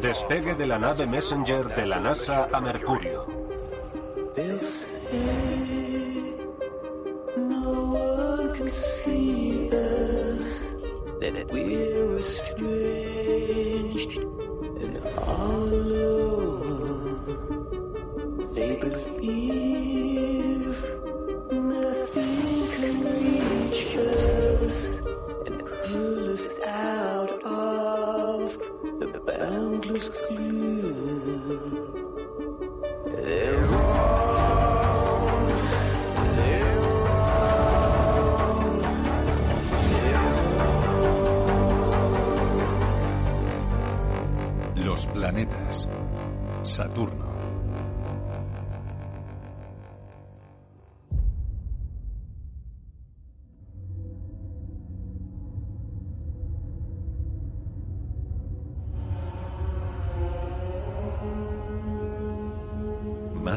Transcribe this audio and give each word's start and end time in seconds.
Despegue 0.00 0.54
de 0.54 0.66
la 0.66 0.78
nave 0.78 1.06
Messenger 1.06 1.74
de 1.74 1.86
la 1.86 2.00
NASA 2.00 2.48
a 2.52 2.60
Mercurio. 2.60 3.26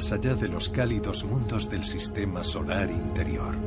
Más 0.08 0.14
allá 0.14 0.36
de 0.36 0.48
los 0.48 0.70
cálidos 0.70 1.26
mundos 1.26 1.70
del 1.70 1.84
sistema 1.84 2.42
solar 2.42 2.90
interior. 2.90 3.58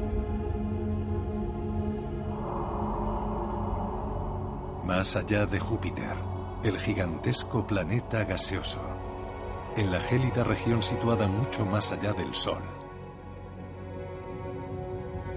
Más 4.83 5.17
allá 5.17 5.45
de 5.45 5.61
Júpiter, 5.61 6.17
el 6.65 6.79
gigantesco 6.79 7.67
planeta 7.67 8.25
gaseoso, 8.25 8.81
en 9.77 9.93
la 9.93 10.01
gélida 10.01 10.43
región 10.43 10.83
situada 10.83 11.29
mucho 11.29 11.67
más 11.67 11.93
allá 11.93 12.15
del 12.15 12.35
Sol, 12.35 12.63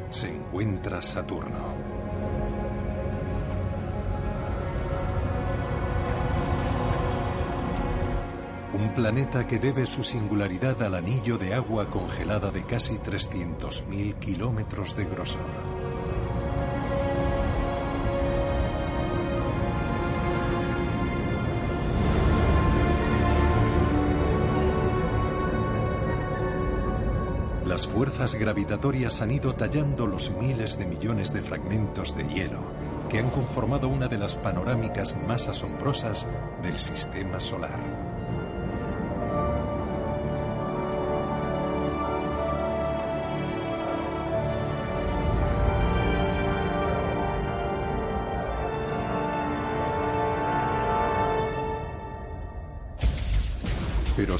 se 0.10 0.34
encuentra 0.34 1.02
Saturno. 1.02 2.03
Un 8.74 8.94
planeta 8.96 9.46
que 9.46 9.60
debe 9.60 9.86
su 9.86 10.02
singularidad 10.02 10.82
al 10.82 10.96
anillo 10.96 11.38
de 11.38 11.54
agua 11.54 11.92
congelada 11.92 12.50
de 12.50 12.66
casi 12.66 12.96
300.000 12.96 14.16
kilómetros 14.16 14.96
de 14.96 15.06
grosor. 15.06 15.42
Las 27.66 27.88
fuerzas 27.88 28.36
gravitatorias 28.36 29.22
han 29.22 29.32
ido 29.32 29.56
tallando 29.56 30.08
los 30.08 30.32
miles 30.32 30.78
de 30.78 30.86
millones 30.86 31.32
de 31.32 31.42
fragmentos 31.42 32.16
de 32.16 32.24
hielo 32.28 32.60
que 33.10 33.20
han 33.20 33.30
conformado 33.30 33.88
una 33.88 34.08
de 34.08 34.18
las 34.18 34.36
panorámicas 34.36 35.16
más 35.28 35.48
asombrosas 35.48 36.28
del 36.64 36.80
sistema 36.80 37.40
solar. 37.40 37.93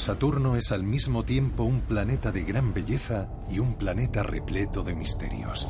Saturno 0.04 0.58
es 0.58 0.74
al 0.74 0.84
mismo 0.84 1.24
tiempo 1.24 1.64
un 1.64 1.80
planeta 1.80 2.34
de 2.34 2.44
gran 2.44 2.74
belleza 2.74 3.30
y 3.50 3.60
un 3.60 3.76
planeta 3.76 4.22
repleto 4.22 4.84
de 4.84 4.94
misterios. 4.94 5.66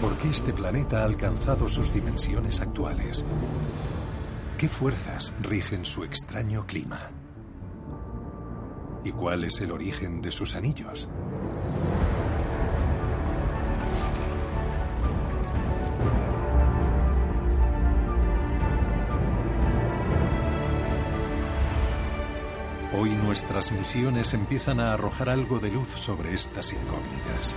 ¿Por 0.00 0.16
qué 0.16 0.30
este 0.30 0.54
planeta 0.54 1.02
ha 1.02 1.04
alcanzado 1.04 1.68
sus 1.68 1.92
dimensiones 1.92 2.62
actuales? 2.62 3.22
¿Qué 4.56 4.66
fuerzas 4.66 5.34
rigen 5.42 5.84
su 5.84 6.04
extraño 6.04 6.64
clima? 6.66 7.10
¿Y 9.04 9.12
cuál 9.12 9.44
es 9.44 9.60
el 9.60 9.72
origen 9.72 10.22
de 10.22 10.32
sus 10.32 10.54
anillos? 10.54 11.06
Nuestras 23.36 23.70
misiones 23.70 24.32
empiezan 24.32 24.80
a 24.80 24.94
arrojar 24.94 25.28
algo 25.28 25.58
de 25.58 25.70
luz 25.70 25.88
sobre 25.88 26.32
estas 26.32 26.72
incógnitas. 26.72 27.54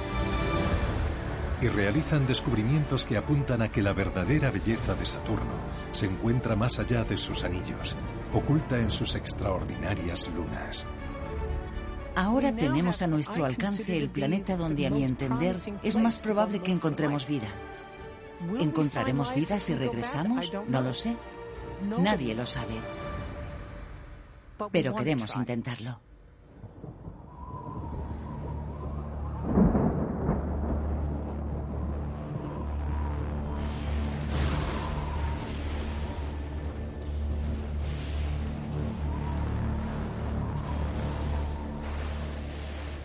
Y 1.61 1.69
realizan 1.69 2.27
descubrimientos 2.27 3.05
que 3.05 3.15
apuntan 3.15 3.61
a 3.61 3.71
que 3.71 3.81
la 3.81 3.93
verdadera 3.93 4.51
belleza 4.51 4.93
de 4.95 5.05
Saturno 5.05 5.53
se 5.93 6.07
encuentra 6.07 6.57
más 6.57 6.79
allá 6.79 7.05
de 7.05 7.15
sus 7.15 7.45
anillos, 7.45 7.95
oculta 8.33 8.77
en 8.77 8.91
sus 8.91 9.15
extraordinarias 9.15 10.29
lunas. 10.35 10.85
Ahora 12.13 12.53
tenemos 12.53 13.01
a 13.01 13.07
nuestro 13.07 13.45
alcance 13.45 13.97
el 13.97 14.09
planeta 14.09 14.57
donde, 14.57 14.85
a 14.85 14.89
mi 14.89 15.05
entender, 15.05 15.55
es 15.81 15.95
más 15.95 16.19
probable 16.19 16.59
que 16.59 16.73
encontremos 16.73 17.25
vida. 17.25 17.47
¿Encontraremos 18.59 19.33
vida 19.33 19.57
si 19.61 19.75
regresamos? 19.75 20.51
No 20.67 20.81
lo 20.81 20.93
sé. 20.93 21.15
Nadie 21.99 22.35
lo 22.35 22.45
sabe. 22.45 22.75
Pero 24.71 24.95
queremos 24.95 25.35
intentarlo. 25.35 26.01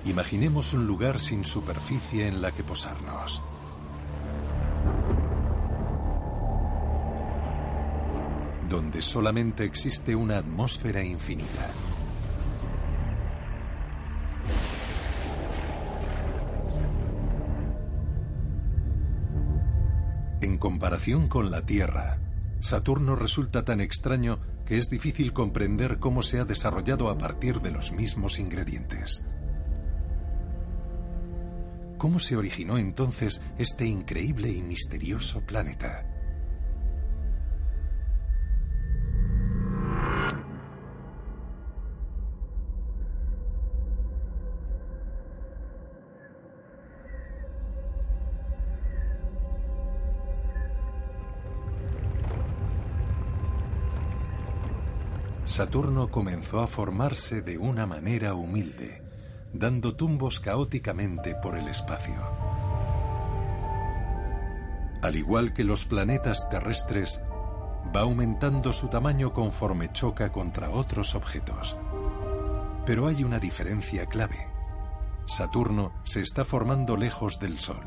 Imaginemos 0.06 0.74
un 0.74 0.86
lugar 0.86 1.18
sin 1.18 1.44
superficie 1.44 2.28
en 2.28 2.42
la 2.42 2.52
que 2.52 2.62
posarnos. 2.62 3.42
Donde 8.74 9.02
solamente 9.02 9.64
existe 9.64 10.16
una 10.16 10.38
atmósfera 10.38 11.04
infinita. 11.04 11.70
En 20.40 20.58
comparación 20.58 21.28
con 21.28 21.52
la 21.52 21.64
Tierra, 21.64 22.18
Saturno 22.58 23.14
resulta 23.14 23.64
tan 23.64 23.80
extraño 23.80 24.40
que 24.66 24.76
es 24.76 24.88
difícil 24.88 25.32
comprender 25.32 26.00
cómo 26.00 26.22
se 26.22 26.40
ha 26.40 26.44
desarrollado 26.44 27.10
a 27.10 27.16
partir 27.16 27.60
de 27.60 27.70
los 27.70 27.92
mismos 27.92 28.40
ingredientes. 28.40 29.24
¿Cómo 31.96 32.18
se 32.18 32.36
originó 32.36 32.76
entonces 32.76 33.40
este 33.56 33.86
increíble 33.86 34.50
y 34.50 34.62
misterioso 34.62 35.42
planeta? 35.42 36.13
Saturno 55.54 56.08
comenzó 56.10 56.58
a 56.62 56.66
formarse 56.66 57.40
de 57.40 57.58
una 57.58 57.86
manera 57.86 58.34
humilde, 58.34 59.00
dando 59.52 59.94
tumbos 59.94 60.40
caóticamente 60.40 61.36
por 61.36 61.56
el 61.56 61.68
espacio. 61.68 62.16
Al 65.00 65.14
igual 65.14 65.52
que 65.52 65.62
los 65.62 65.84
planetas 65.84 66.50
terrestres, 66.50 67.22
va 67.94 68.00
aumentando 68.00 68.72
su 68.72 68.88
tamaño 68.88 69.32
conforme 69.32 69.92
choca 69.92 70.32
contra 70.32 70.70
otros 70.70 71.14
objetos. 71.14 71.78
Pero 72.84 73.06
hay 73.06 73.22
una 73.22 73.38
diferencia 73.38 74.06
clave. 74.06 74.48
Saturno 75.26 75.92
se 76.02 76.20
está 76.20 76.44
formando 76.44 76.96
lejos 76.96 77.38
del 77.38 77.60
Sol. 77.60 77.84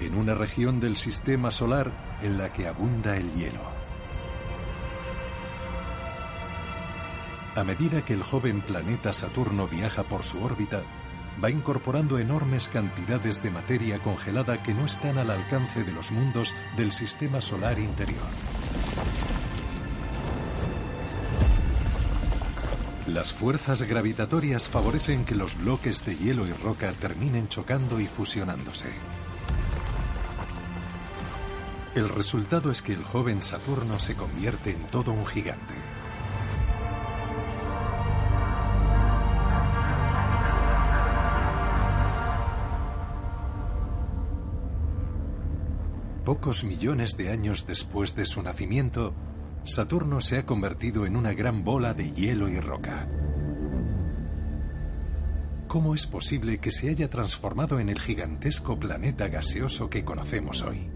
En 0.00 0.16
una 0.16 0.34
región 0.34 0.80
del 0.80 0.96
sistema 0.96 1.50
solar 1.50 2.18
en 2.22 2.38
la 2.38 2.52
que 2.52 2.66
abunda 2.66 3.16
el 3.16 3.32
hielo. 3.34 3.60
A 7.56 7.64
medida 7.64 8.02
que 8.02 8.14
el 8.14 8.22
joven 8.22 8.60
planeta 8.60 9.12
Saturno 9.12 9.68
viaja 9.68 10.04
por 10.04 10.24
su 10.24 10.42
órbita, 10.42 10.82
va 11.42 11.50
incorporando 11.50 12.18
enormes 12.18 12.68
cantidades 12.68 13.42
de 13.42 13.50
materia 13.50 13.98
congelada 14.00 14.62
que 14.62 14.74
no 14.74 14.86
están 14.86 15.18
al 15.18 15.30
alcance 15.30 15.82
de 15.82 15.92
los 15.92 16.12
mundos 16.12 16.54
del 16.76 16.92
sistema 16.92 17.40
solar 17.40 17.78
interior. 17.78 18.20
Las 23.06 23.32
fuerzas 23.32 23.82
gravitatorias 23.82 24.68
favorecen 24.68 25.24
que 25.24 25.34
los 25.34 25.58
bloques 25.58 26.04
de 26.04 26.16
hielo 26.16 26.46
y 26.46 26.52
roca 26.52 26.92
terminen 26.92 27.48
chocando 27.48 27.98
y 27.98 28.06
fusionándose. 28.06 28.90
El 31.94 32.08
resultado 32.08 32.70
es 32.70 32.82
que 32.82 32.92
el 32.92 33.02
joven 33.02 33.42
Saturno 33.42 33.98
se 33.98 34.14
convierte 34.14 34.70
en 34.70 34.86
todo 34.86 35.10
un 35.10 35.26
gigante. 35.26 35.74
Pocos 46.24 46.62
millones 46.62 47.16
de 47.16 47.30
años 47.30 47.66
después 47.66 48.14
de 48.14 48.24
su 48.24 48.40
nacimiento, 48.40 49.12
Saturno 49.64 50.20
se 50.20 50.38
ha 50.38 50.46
convertido 50.46 51.06
en 51.06 51.16
una 51.16 51.32
gran 51.32 51.64
bola 51.64 51.92
de 51.92 52.12
hielo 52.12 52.48
y 52.48 52.60
roca. 52.60 53.08
¿Cómo 55.66 55.96
es 55.96 56.06
posible 56.06 56.58
que 56.58 56.70
se 56.70 56.88
haya 56.88 57.10
transformado 57.10 57.80
en 57.80 57.88
el 57.88 57.98
gigantesco 57.98 58.78
planeta 58.78 59.26
gaseoso 59.26 59.90
que 59.90 60.04
conocemos 60.04 60.62
hoy? 60.62 60.88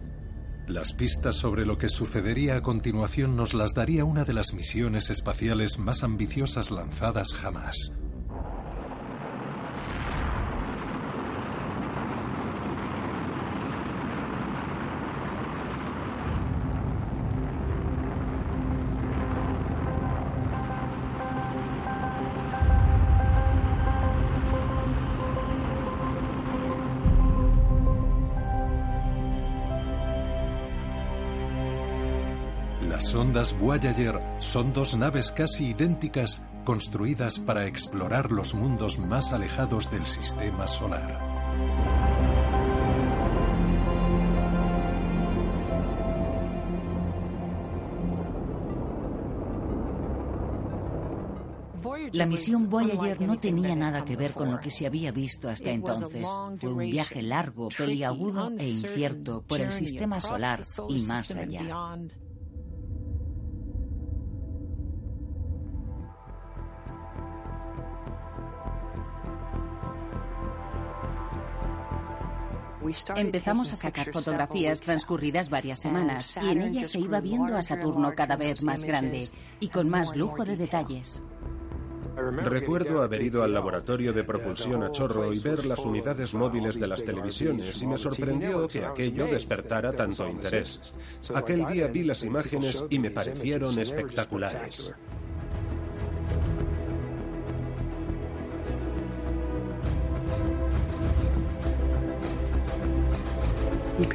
Las 0.67 0.95
pistas 0.95 1.37
sobre 1.37 1.67
lo 1.67 1.77
que 1.77 1.91
sucedería 1.91 2.57
a 2.57 2.63
continuación 2.63 3.37
nos 3.37 3.53
las 3.53 3.75
daría 3.75 4.07
una 4.07 4.25
de 4.25 4.33
las 4.33 4.55
misiones 4.55 5.11
espaciales 5.11 5.79
más 5.79 6.03
ambiciosas 6.03 6.71
lanzadas 6.71 7.35
jamás. 7.35 7.93
Sondas 33.44 33.61
Voyager 33.61 34.20
son 34.38 34.73
dos 34.73 34.96
naves 34.96 35.31
casi 35.31 35.67
idénticas 35.67 36.43
construidas 36.64 37.38
para 37.38 37.67
explorar 37.67 38.32
los 38.32 38.55
mundos 38.55 38.99
más 38.99 39.32
alejados 39.32 39.91
del 39.91 40.06
sistema 40.06 40.67
solar. 40.67 41.20
La 52.12 52.26
misión 52.26 52.70
Voyager 52.70 53.20
no 53.20 53.38
tenía 53.38 53.75
nada 53.75 54.05
que 54.05 54.17
ver 54.17 54.32
con 54.32 54.50
lo 54.50 54.61
que 54.61 54.70
se 54.70 54.87
había 54.87 55.11
visto 55.11 55.50
hasta 55.50 55.70
entonces. 55.70 56.29
Fue 56.61 56.73
un 56.73 56.79
viaje 56.79 57.23
largo, 57.23 57.69
peliagudo 57.69 58.52
e 58.56 58.69
incierto 58.69 59.43
por 59.43 59.61
el 59.61 59.73
sistema 59.73 60.20
solar 60.20 60.62
y 60.88 61.02
más 61.02 61.31
allá. 61.32 61.99
Empezamos 73.17 73.73
a 73.73 73.77
sacar 73.77 74.13
fotografías 74.13 74.81
transcurridas 74.81 75.49
varias 75.49 75.79
semanas 75.79 76.37
y 76.43 76.51
en 76.51 76.63
ellas 76.63 76.91
se 76.91 77.01
iba 77.01 77.21
viendo 77.21 77.57
a 77.57 77.63
Saturno 77.63 78.15
cada 78.15 78.37
vez 78.37 78.63
más 78.63 78.85
grande 78.85 79.29
y 79.61 79.69
con 79.69 79.89
más 79.89 80.15
lujo 80.15 80.45
de 80.45 80.57
detalles. 80.57 81.23
Recuerdo 82.17 83.03
haber 83.03 83.23
ido 83.23 83.43
al 83.43 83.53
laboratorio 83.53 84.13
de 84.13 84.23
propulsión 84.23 84.83
a 84.83 84.93
chorro 84.93 85.33
y 85.33 85.41
ver 85.41 85.65
las 85.65 85.81
unidades 85.81 86.35
móviles 86.35 86.79
de 86.79 86.87
las 86.87 87.05
televisiones 87.05 87.83
y 87.83 87.87
me 87.87 87.99
sorprendió 87.99 88.69
que 88.69 88.85
aquello 88.85 89.27
despertara 89.27 89.93
tanto 89.93 90.29
interés. 90.29 90.95
Aquel 91.35 91.67
día 91.67 91.89
vi 91.89 92.05
las 92.05 92.23
imágenes 92.23 92.85
y 92.89 92.99
me 92.99 93.11
parecieron 93.11 93.79
espectaculares. 93.79 94.93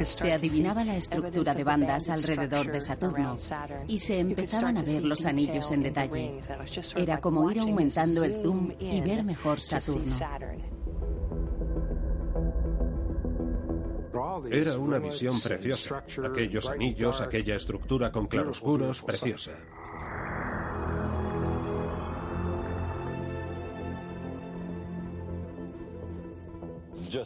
Se 0.02 0.32
adivinaba 0.32 0.84
la 0.84 0.96
estructura 0.96 1.54
de 1.54 1.64
bandas 1.64 2.08
alrededor 2.08 2.70
de 2.70 2.80
Saturno 2.80 3.36
y 3.86 3.98
se 3.98 4.18
empezaban 4.20 4.78
a 4.78 4.82
ver 4.82 5.02
los 5.02 5.24
anillos 5.26 5.70
en 5.70 5.82
detalle. 5.82 6.40
Era 6.96 7.20
como 7.20 7.50
ir 7.50 7.60
aumentando 7.60 8.24
el 8.24 8.42
zoom 8.42 8.72
y 8.78 9.00
ver 9.00 9.24
mejor 9.24 9.60
Saturno. 9.60 10.16
Era 14.50 14.78
una 14.78 14.98
visión 14.98 15.40
preciosa. 15.40 16.04
Aquellos 16.24 16.68
anillos, 16.68 17.20
aquella 17.20 17.56
estructura 17.56 18.10
con 18.10 18.26
claroscuros, 18.26 19.02
preciosa. 19.02 19.52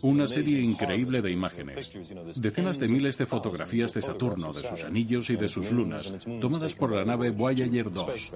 Una 0.03 0.27
serie 0.27 0.61
increíble 0.61 1.23
de 1.23 1.31
imágenes. 1.31 1.93
Decenas 2.37 2.79
de 2.79 2.89
miles 2.89 3.19
de 3.19 3.27
fotografías 3.27 3.93
de 3.95 4.03
Saturno, 4.03 4.53
de 4.53 4.63
sus 4.63 4.83
anillos 4.83 5.31
y 5.31 5.37
de 5.37 5.49
sus 5.49 5.71
lunas, 5.71 6.13
tomadas 6.41 6.75
por 6.75 6.93
la 6.93 7.05
nave 7.05 7.31
Voyager 7.31 7.91
2. 7.91 8.33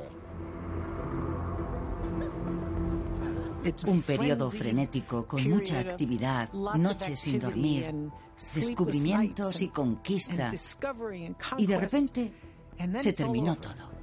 Un 3.87 4.03
periodo 4.03 4.51
frenético 4.51 5.27
con 5.27 5.49
mucha 5.49 5.81
actividad, 5.81 6.53
noches 6.53 7.19
sin 7.19 7.39
dormir, 7.39 7.93
descubrimientos 8.55 9.61
y 9.61 9.69
conquista. 9.69 10.53
Y 11.59 11.67
de 11.67 11.79
repente 11.79 12.33
se 12.99 13.13
terminó 13.13 13.57
todo. 13.57 13.99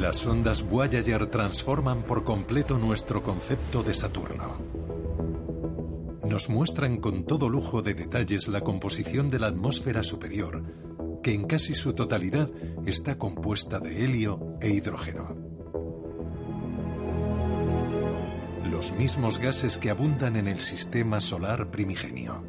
Las 0.00 0.26
ondas 0.26 0.62
Voyager 0.62 1.26
transforman 1.28 2.02
por 2.02 2.22
completo 2.22 2.76
nuestro 2.76 3.22
concepto 3.22 3.82
de 3.82 3.94
Saturno. 3.94 4.58
Nos 6.22 6.50
muestran 6.50 6.98
con 6.98 7.24
todo 7.24 7.48
lujo 7.48 7.80
de 7.80 7.94
detalles 7.94 8.46
la 8.46 8.60
composición 8.60 9.30
de 9.30 9.38
la 9.38 9.46
atmósfera 9.46 10.02
superior, 10.02 10.62
que 11.22 11.32
en 11.32 11.46
casi 11.46 11.72
su 11.72 11.94
totalidad 11.94 12.50
está 12.84 13.16
compuesta 13.16 13.80
de 13.80 14.04
helio 14.04 14.58
e 14.60 14.68
hidrógeno. 14.68 15.34
Los 18.70 18.92
mismos 18.92 19.38
gases 19.38 19.78
que 19.78 19.88
abundan 19.88 20.36
en 20.36 20.46
el 20.46 20.60
sistema 20.60 21.20
solar 21.20 21.70
primigenio. 21.70 22.44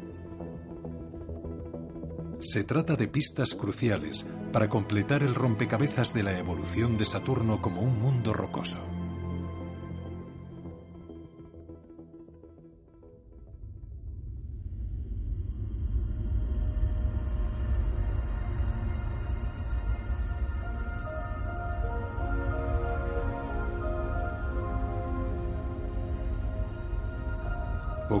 Se 2.40 2.62
trata 2.62 2.94
de 2.94 3.08
pistas 3.08 3.54
cruciales 3.54 4.28
para 4.52 4.68
completar 4.68 5.22
el 5.22 5.34
rompecabezas 5.34 6.12
de 6.14 6.22
la 6.22 6.38
evolución 6.38 6.96
de 6.96 7.04
Saturno 7.04 7.60
como 7.60 7.80
un 7.80 7.98
mundo 7.98 8.32
rocoso. 8.32 8.97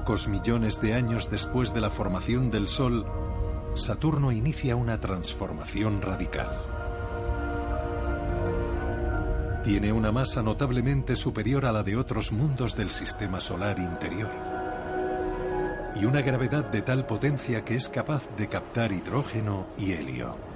Pocos 0.08 0.26
millones 0.26 0.80
de 0.80 0.94
años 0.94 1.30
después 1.30 1.74
de 1.74 1.82
la 1.82 1.90
formación 1.90 2.50
del 2.50 2.68
Sol, 2.68 3.04
Saturno 3.74 4.32
inicia 4.32 4.74
una 4.74 4.98
transformación 4.98 6.00
radical. 6.00 6.48
Tiene 9.62 9.92
una 9.92 10.10
masa 10.10 10.40
notablemente 10.40 11.14
superior 11.14 11.66
a 11.66 11.72
la 11.72 11.82
de 11.82 11.96
otros 11.96 12.32
mundos 12.32 12.74
del 12.74 12.90
sistema 12.90 13.38
solar 13.38 13.78
interior 13.78 14.30
y 15.94 16.06
una 16.06 16.22
gravedad 16.22 16.64
de 16.64 16.80
tal 16.80 17.04
potencia 17.04 17.62
que 17.62 17.74
es 17.74 17.90
capaz 17.90 18.34
de 18.38 18.48
captar 18.48 18.92
hidrógeno 18.92 19.66
y 19.76 19.92
helio. 19.92 20.47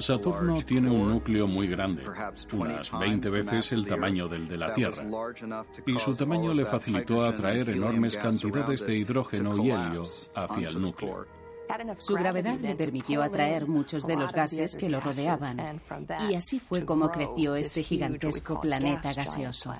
Saturno 0.00 0.62
tiene 0.62 0.90
un 0.90 1.08
núcleo 1.08 1.46
muy 1.46 1.66
grande, 1.66 2.02
unas 2.52 2.98
20 2.98 3.30
veces 3.30 3.72
el 3.72 3.86
tamaño 3.86 4.28
del 4.28 4.48
de 4.48 4.56
la 4.56 4.74
Tierra, 4.74 5.04
y 5.86 5.98
su 5.98 6.14
tamaño 6.14 6.54
le 6.54 6.64
facilitó 6.64 7.22
atraer 7.22 7.70
enormes 7.70 8.16
cantidades 8.16 8.86
de 8.86 8.96
hidrógeno 8.96 9.56
y 9.56 9.70
helio 9.70 10.04
hacia 10.34 10.68
el 10.68 10.80
núcleo. 10.80 11.26
Su 11.98 12.14
gravedad 12.14 12.58
le 12.58 12.74
permitió 12.74 13.22
atraer 13.22 13.66
muchos 13.66 14.06
de 14.06 14.16
los 14.16 14.32
gases 14.32 14.76
que 14.76 14.88
lo 14.88 15.00
rodeaban, 15.00 15.80
y 16.28 16.34
así 16.34 16.60
fue 16.60 16.84
como 16.84 17.10
creció 17.10 17.56
este 17.56 17.82
gigantesco 17.82 18.60
planeta 18.60 19.12
gaseoso. 19.12 19.74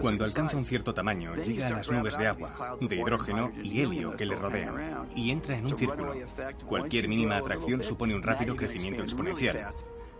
Cuando 0.00 0.24
alcanza 0.24 0.56
un 0.56 0.64
cierto 0.64 0.94
tamaño, 0.94 1.34
llega 1.36 1.66
a 1.66 1.70
las 1.70 1.90
nubes 1.90 2.16
de 2.18 2.26
agua, 2.26 2.76
de 2.80 2.96
hidrógeno 2.96 3.52
y 3.62 3.80
helio 3.80 4.14
que 4.16 4.26
le 4.26 4.36
rodean, 4.36 5.06
y 5.14 5.30
entra 5.30 5.56
en 5.56 5.66
un 5.66 5.76
círculo. 5.76 6.14
Cualquier 6.66 7.08
mínima 7.08 7.36
atracción 7.36 7.82
supone 7.82 8.14
un 8.14 8.22
rápido 8.22 8.56
crecimiento 8.56 9.02
exponencial. 9.02 9.72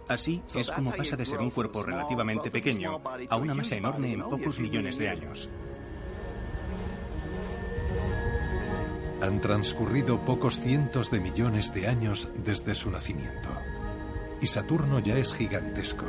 Así 0.09 0.43
es 0.55 0.71
como 0.71 0.93
pasa 0.93 1.17
de 1.17 1.27
ser 1.27 1.41
un 1.41 1.51
cuerpo 1.51 1.83
relativamente 1.83 2.51
pequeño 2.51 3.01
a 3.29 3.37
una 3.37 3.55
masa 3.55 3.77
enorme 3.77 4.13
en 4.13 4.23
pocos 4.23 4.61
millones 4.61 4.99
de 4.99 5.09
años. 5.09 5.49
Han 9.23 9.41
transcurrido 9.41 10.23
pocos 10.25 10.61
cientos 10.61 11.11
de 11.11 11.21
millones 11.21 11.73
de 11.73 11.89
años 11.89 12.29
desde 12.45 12.75
su 12.75 12.91
nacimiento. 12.91 13.49
Y 14.43 14.47
Saturno 14.47 14.99
ya 14.99 15.17
es 15.17 15.33
gigantesco. 15.33 16.05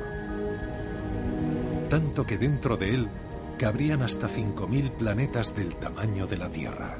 Tanto 1.89 2.25
que 2.25 2.37
dentro 2.37 2.75
de 2.75 2.93
él 2.93 3.09
cabrían 3.57 4.01
hasta 4.01 4.27
5.000 4.27 4.91
planetas 4.91 5.55
del 5.55 5.75
tamaño 5.75 6.27
de 6.27 6.37
la 6.37 6.49
Tierra. 6.49 6.97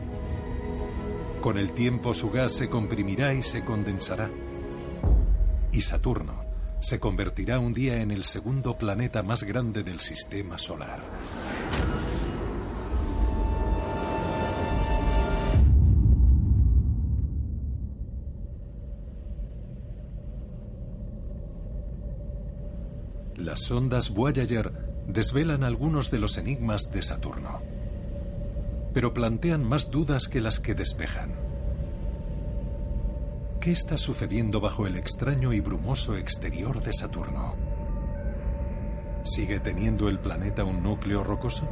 Con 1.42 1.58
el 1.58 1.74
tiempo 1.74 2.14
su 2.14 2.32
gas 2.32 2.54
se 2.54 2.70
comprimirá 2.70 3.34
y 3.34 3.42
se 3.42 3.64
condensará. 3.64 4.30
Y 5.72 5.82
Saturno 5.82 6.44
se 6.80 7.00
convertirá 7.00 7.60
un 7.60 7.74
día 7.74 8.02
en 8.02 8.12
el 8.12 8.24
segundo 8.24 8.78
planeta 8.78 9.24
más 9.24 9.44
grande 9.44 9.84
del 9.84 10.00
sistema 10.00 10.58
solar. 10.58 11.02
Las 23.38 23.62
sondas 23.62 24.10
Voyager 24.10 24.95
desvelan 25.08 25.64
algunos 25.64 26.12
de 26.12 26.20
los 26.20 26.38
enigmas 26.38 26.92
de 26.92 27.02
Saturno, 27.02 27.62
pero 28.94 29.14
plantean 29.14 29.64
más 29.64 29.92
dudas 29.92 30.28
que 30.28 30.42
las 30.42 30.60
que 30.60 30.74
despejan. 30.74 31.34
¿Qué 33.60 33.72
está 33.72 33.98
sucediendo 33.98 34.62
bajo 34.62 34.86
el 34.86 34.96
extraño 34.96 35.52
y 35.54 35.60
brumoso 35.60 36.16
exterior 36.16 36.82
de 36.82 36.94
Saturno? 36.94 37.56
¿Sigue 39.24 39.60
teniendo 39.60 40.08
el 40.08 40.20
planeta 40.20 40.64
un 40.64 40.84
núcleo 40.84 41.24
rocoso? 41.24 41.68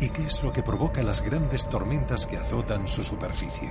¿Y 0.00 0.08
qué 0.08 0.24
es 0.26 0.42
lo 0.42 0.52
que 0.52 0.62
provoca 0.62 1.02
las 1.04 1.22
grandes 1.22 1.68
tormentas 1.68 2.26
que 2.26 2.36
azotan 2.36 2.88
su 2.88 3.04
superficie? 3.04 3.70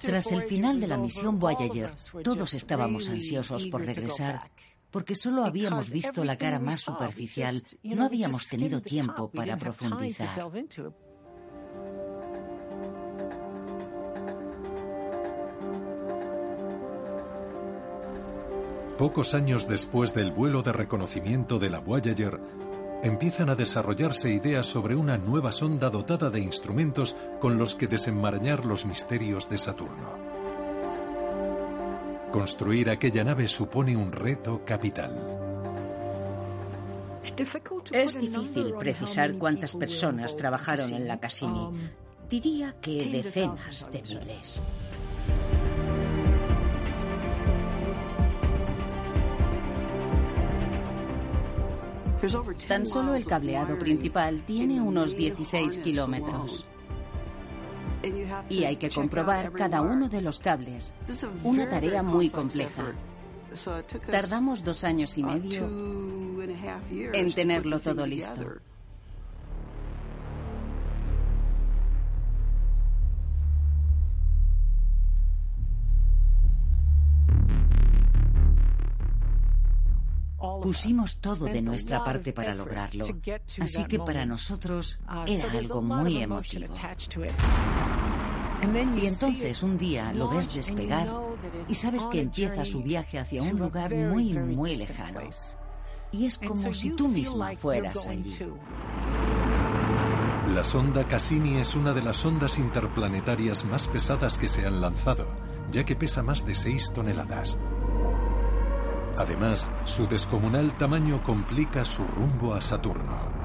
Tras 0.00 0.32
el 0.32 0.42
final 0.42 0.80
de 0.80 0.86
la 0.86 0.98
misión 0.98 1.38
Voyager, 1.38 1.92
todos 2.22 2.54
estábamos 2.54 3.08
ansiosos 3.08 3.66
por 3.66 3.84
regresar, 3.84 4.50
porque 4.90 5.14
solo 5.14 5.44
habíamos 5.44 5.90
visto 5.90 6.24
la 6.24 6.36
cara 6.36 6.58
más 6.58 6.80
superficial 6.80 7.62
y 7.82 7.90
no 7.90 8.04
habíamos 8.04 8.46
tenido 8.46 8.80
tiempo 8.80 9.30
para 9.30 9.56
profundizar. 9.58 10.34
Pocos 18.98 19.34
años 19.34 19.68
después 19.68 20.14
del 20.14 20.30
vuelo 20.30 20.62
de 20.62 20.72
reconocimiento 20.72 21.58
de 21.58 21.68
la 21.68 21.80
Voyager, 21.80 22.40
empiezan 23.06 23.50
a 23.50 23.54
desarrollarse 23.54 24.30
ideas 24.30 24.66
sobre 24.66 24.94
una 24.94 25.18
nueva 25.18 25.52
sonda 25.52 25.90
dotada 25.90 26.30
de 26.30 26.40
instrumentos 26.40 27.16
con 27.40 27.58
los 27.58 27.74
que 27.74 27.86
desenmarañar 27.86 28.64
los 28.64 28.86
misterios 28.86 29.48
de 29.48 29.58
Saturno. 29.58 30.36
Construir 32.32 32.90
aquella 32.90 33.24
nave 33.24 33.48
supone 33.48 33.96
un 33.96 34.12
reto 34.12 34.62
capital. 34.64 35.12
Es 37.92 38.20
difícil 38.20 38.74
precisar 38.78 39.34
cuántas 39.34 39.74
personas 39.74 40.36
trabajaron 40.36 40.92
en 40.92 41.08
la 41.08 41.18
Cassini. 41.18 41.70
Diría 42.28 42.74
que 42.80 43.04
decenas 43.06 43.90
de 43.90 44.02
miles. 44.02 44.62
Tan 52.68 52.86
solo 52.86 53.14
el 53.14 53.26
cableado 53.26 53.78
principal 53.78 54.42
tiene 54.46 54.80
unos 54.80 55.16
16 55.16 55.78
kilómetros. 55.78 56.66
Y 58.48 58.64
hay 58.64 58.76
que 58.76 58.88
comprobar 58.88 59.52
cada 59.52 59.82
uno 59.82 60.08
de 60.08 60.22
los 60.22 60.40
cables. 60.40 60.94
Una 61.42 61.68
tarea 61.68 62.02
muy 62.02 62.30
compleja. 62.30 62.94
Tardamos 64.10 64.64
dos 64.64 64.84
años 64.84 65.16
y 65.18 65.24
medio 65.24 65.68
en 67.12 67.32
tenerlo 67.32 67.80
todo 67.80 68.06
listo. 68.06 68.60
Pusimos 80.66 81.18
todo 81.18 81.44
de 81.44 81.62
nuestra 81.62 82.02
parte 82.02 82.32
para 82.32 82.52
lograrlo, 82.52 83.06
así 83.60 83.84
que 83.84 84.00
para 84.00 84.26
nosotros 84.26 84.98
era 85.24 85.52
algo 85.52 85.80
muy 85.80 86.20
emotivo. 86.20 86.74
Y 88.96 89.06
entonces 89.06 89.62
un 89.62 89.78
día 89.78 90.12
lo 90.12 90.28
ves 90.28 90.52
despegar 90.52 91.08
y 91.68 91.74
sabes 91.76 92.04
que 92.06 92.20
empieza 92.20 92.64
su 92.64 92.82
viaje 92.82 93.20
hacia 93.20 93.44
un 93.44 93.56
lugar 93.56 93.94
muy, 93.94 94.32
muy 94.32 94.74
lejano. 94.74 95.20
Y 96.10 96.26
es 96.26 96.36
como 96.36 96.72
si 96.72 96.90
tú 96.90 97.06
misma 97.06 97.52
fueras 97.56 98.04
allí. 98.08 98.36
La 100.52 100.64
sonda 100.64 101.06
Cassini 101.06 101.58
es 101.58 101.76
una 101.76 101.92
de 101.92 102.02
las 102.02 102.16
sondas 102.16 102.58
interplanetarias 102.58 103.64
más 103.64 103.86
pesadas 103.86 104.36
que 104.36 104.48
se 104.48 104.66
han 104.66 104.80
lanzado, 104.80 105.28
ya 105.70 105.84
que 105.84 105.94
pesa 105.94 106.24
más 106.24 106.44
de 106.44 106.56
6 106.56 106.92
toneladas. 106.92 107.56
Además, 109.18 109.70
su 109.84 110.06
descomunal 110.06 110.76
tamaño 110.76 111.22
complica 111.22 111.84
su 111.84 112.04
rumbo 112.04 112.54
a 112.54 112.60
Saturno. 112.60 113.36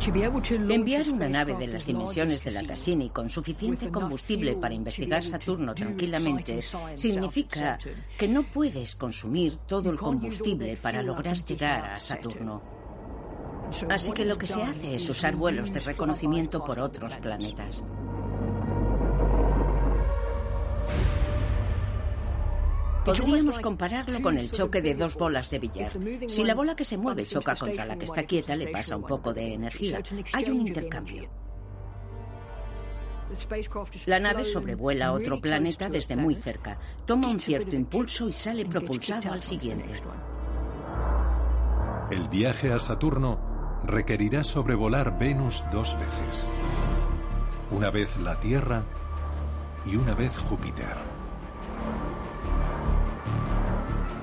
Enviar 0.00 1.10
una 1.10 1.28
nave 1.28 1.54
de 1.56 1.66
las 1.66 1.84
dimensiones 1.84 2.42
de 2.42 2.52
la 2.52 2.66
Cassini 2.66 3.10
con 3.10 3.28
suficiente 3.28 3.90
combustible 3.90 4.56
para 4.56 4.74
investigar 4.74 5.22
Saturno 5.22 5.74
tranquilamente 5.74 6.62
significa 6.96 7.78
que 8.16 8.26
no 8.26 8.42
puedes 8.44 8.96
consumir 8.96 9.58
todo 9.66 9.90
el 9.90 9.98
combustible 9.98 10.78
para 10.78 11.02
lograr 11.02 11.36
llegar 11.44 11.90
a 11.90 12.00
Saturno. 12.00 12.62
Así 13.90 14.10
que 14.12 14.24
lo 14.24 14.38
que 14.38 14.46
se 14.46 14.62
hace 14.62 14.96
es 14.96 15.08
usar 15.08 15.36
vuelos 15.36 15.72
de 15.72 15.80
reconocimiento 15.80 16.64
por 16.64 16.80
otros 16.80 17.16
planetas. 17.18 17.84
Podríamos 23.04 23.58
compararlo 23.58 24.20
con 24.20 24.36
el 24.36 24.50
choque 24.50 24.82
de 24.82 24.94
dos 24.94 25.16
bolas 25.16 25.50
de 25.50 25.58
billar. 25.58 25.92
Si 26.28 26.44
la 26.44 26.54
bola 26.54 26.76
que 26.76 26.84
se 26.84 26.98
mueve 26.98 27.24
choca 27.24 27.56
contra 27.56 27.86
la 27.86 27.96
que 27.96 28.04
está 28.04 28.24
quieta, 28.24 28.56
le 28.56 28.68
pasa 28.68 28.96
un 28.96 29.04
poco 29.04 29.32
de 29.32 29.54
energía. 29.54 30.02
Hay 30.32 30.50
un 30.50 30.66
intercambio. 30.66 31.28
La 34.06 34.18
nave 34.18 34.44
sobrevuela 34.44 35.12
otro 35.12 35.40
planeta 35.40 35.88
desde 35.88 36.16
muy 36.16 36.34
cerca, 36.34 36.78
toma 37.06 37.28
un 37.28 37.38
cierto 37.38 37.76
impulso 37.76 38.28
y 38.28 38.32
sale 38.32 38.66
propulsado 38.66 39.32
al 39.32 39.42
siguiente. 39.42 39.92
El 42.10 42.28
viaje 42.28 42.72
a 42.72 42.78
Saturno 42.78 43.80
requerirá 43.84 44.42
sobrevolar 44.42 45.16
Venus 45.16 45.64
dos 45.70 45.96
veces. 45.98 46.46
Una 47.70 47.90
vez 47.90 48.16
la 48.18 48.38
Tierra 48.40 48.82
y 49.86 49.94
una 49.94 50.14
vez 50.14 50.36
Júpiter. 50.36 51.19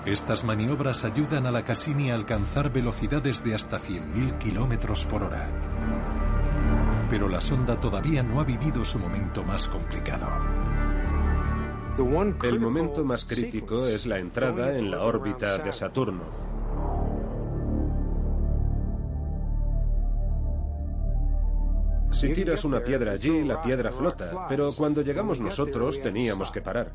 Estas 0.07 0.45
maniobras 0.45 1.03
ayudan 1.03 1.47
a 1.47 1.51
la 1.51 1.65
Cassini 1.65 2.11
a 2.11 2.15
alcanzar 2.15 2.71
velocidades 2.71 3.43
de 3.43 3.53
hasta 3.53 3.77
100.000 3.77 4.37
kilómetros 4.37 5.05
por 5.05 5.21
hora. 5.21 5.49
Pero 7.09 7.27
la 7.27 7.41
sonda 7.41 7.77
todavía 7.77 8.23
no 8.23 8.39
ha 8.39 8.45
vivido 8.45 8.85
su 8.85 8.99
momento 8.99 9.43
más 9.43 9.67
complicado. 9.67 10.27
El 12.43 12.59
momento 12.61 13.03
más 13.03 13.25
crítico 13.25 13.85
es 13.85 14.05
la 14.05 14.19
entrada 14.19 14.77
en 14.77 14.91
la 14.91 15.01
órbita 15.01 15.57
de 15.57 15.73
Saturno. 15.73 16.46
Si 22.11 22.33
tiras 22.33 22.65
una 22.65 22.79
piedra 22.79 23.11
allí, 23.11 23.43
la 23.43 23.61
piedra 23.61 23.91
flota, 23.91 24.47
pero 24.47 24.73
cuando 24.73 25.01
llegamos 25.01 25.39
nosotros 25.39 26.01
teníamos 26.01 26.51
que 26.51 26.61
parar. 26.61 26.91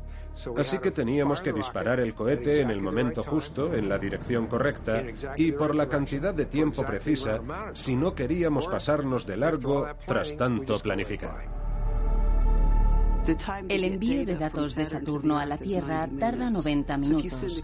Así 0.57 0.79
que 0.79 0.91
teníamos 0.91 1.41
que 1.41 1.53
disparar 1.53 1.99
el 1.99 2.13
cohete 2.13 2.61
en 2.61 2.71
el 2.71 2.81
momento 2.81 3.23
justo, 3.23 3.73
en 3.73 3.87
la 3.87 3.99
dirección 3.99 4.47
correcta 4.47 5.03
y 5.37 5.51
por 5.51 5.75
la 5.75 5.87
cantidad 5.87 6.33
de 6.33 6.45
tiempo 6.45 6.85
precisa 6.85 7.39
si 7.73 7.95
no 7.95 8.15
queríamos 8.15 8.67
pasarnos 8.67 9.25
de 9.25 9.37
largo 9.37 9.87
tras 10.05 10.35
tanto 10.35 10.79
planificar. 10.79 11.62
El 13.69 13.83
envío 13.83 14.25
de 14.25 14.35
datos 14.35 14.75
de 14.75 14.85
Saturno 14.85 15.37
a 15.37 15.45
la 15.45 15.57
Tierra 15.57 16.07
tarda 16.19 16.49
90 16.49 16.97
minutos. 16.97 17.63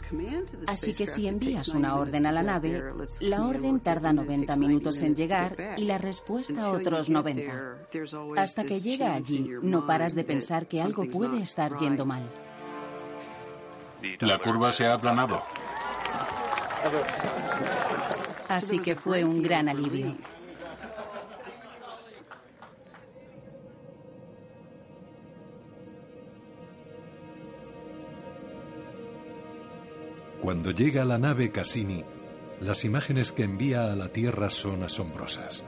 Así 0.67 0.93
que 0.93 1.05
si 1.05 1.27
envías 1.27 1.67
una 1.69 1.95
orden 1.95 2.25
a 2.25 2.31
la 2.31 2.43
nave, 2.43 2.81
la 3.19 3.45
orden 3.45 3.79
tarda 3.79 4.13
90 4.13 4.55
minutos 4.55 5.01
en 5.01 5.15
llegar 5.15 5.55
y 5.77 5.83
la 5.85 5.97
respuesta 5.97 6.71
otros 6.71 7.09
90. 7.09 7.77
Hasta 8.37 8.63
que 8.63 8.79
llega 8.79 9.13
allí, 9.13 9.49
no 9.61 9.85
paras 9.85 10.15
de 10.15 10.23
pensar 10.23 10.67
que 10.67 10.81
algo 10.81 11.05
puede 11.05 11.41
estar 11.41 11.77
yendo 11.77 12.05
mal. 12.05 12.29
La 14.21 14.39
curva 14.39 14.71
se 14.71 14.85
ha 14.85 14.93
aplanado. 14.93 15.43
Así 18.47 18.79
que 18.79 18.95
fue 18.95 19.23
un 19.23 19.41
gran 19.43 19.67
alivio. 19.67 20.15
Cuando 30.49 30.71
llega 30.71 31.05
la 31.05 31.19
nave 31.19 31.51
Cassini, 31.51 32.03
las 32.59 32.83
imágenes 32.83 33.31
que 33.31 33.43
envía 33.43 33.91
a 33.91 33.95
la 33.95 34.07
Tierra 34.09 34.49
son 34.49 34.81
asombrosas. 34.81 35.63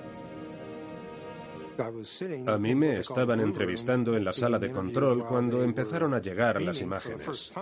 A 2.48 2.58
mí 2.58 2.74
me 2.74 3.00
estaban 3.00 3.42
entrevistando 3.42 4.18
en 4.18 4.26
la 4.26 4.34
sala 4.34 4.58
de 4.58 4.72
control 4.72 5.28
cuando 5.28 5.62
empezaron 5.62 6.16
a 6.16 6.20
llegar 6.20 6.60
las 6.64 6.82
imágenes. 6.82 7.54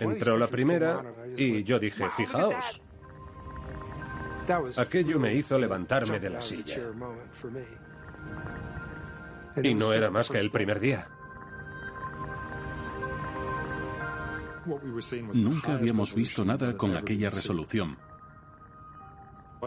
Entró 0.00 0.36
la 0.36 0.48
primera 0.48 1.04
y 1.36 1.62
yo 1.62 1.78
dije, 1.78 2.10
fijaos. 2.10 2.82
Aquello 4.78 5.20
me 5.20 5.32
hizo 5.32 5.56
levantarme 5.60 6.18
de 6.18 6.30
la 6.30 6.42
silla. 6.42 6.90
Y 9.62 9.74
no 9.74 9.92
era 9.92 10.10
más 10.10 10.28
que 10.28 10.40
el 10.40 10.50
primer 10.50 10.80
día. 10.80 11.08
Nunca 15.34 15.74
habíamos 15.74 16.14
visto 16.14 16.44
nada 16.44 16.76
con 16.76 16.96
aquella 16.96 17.30
resolución. 17.30 17.96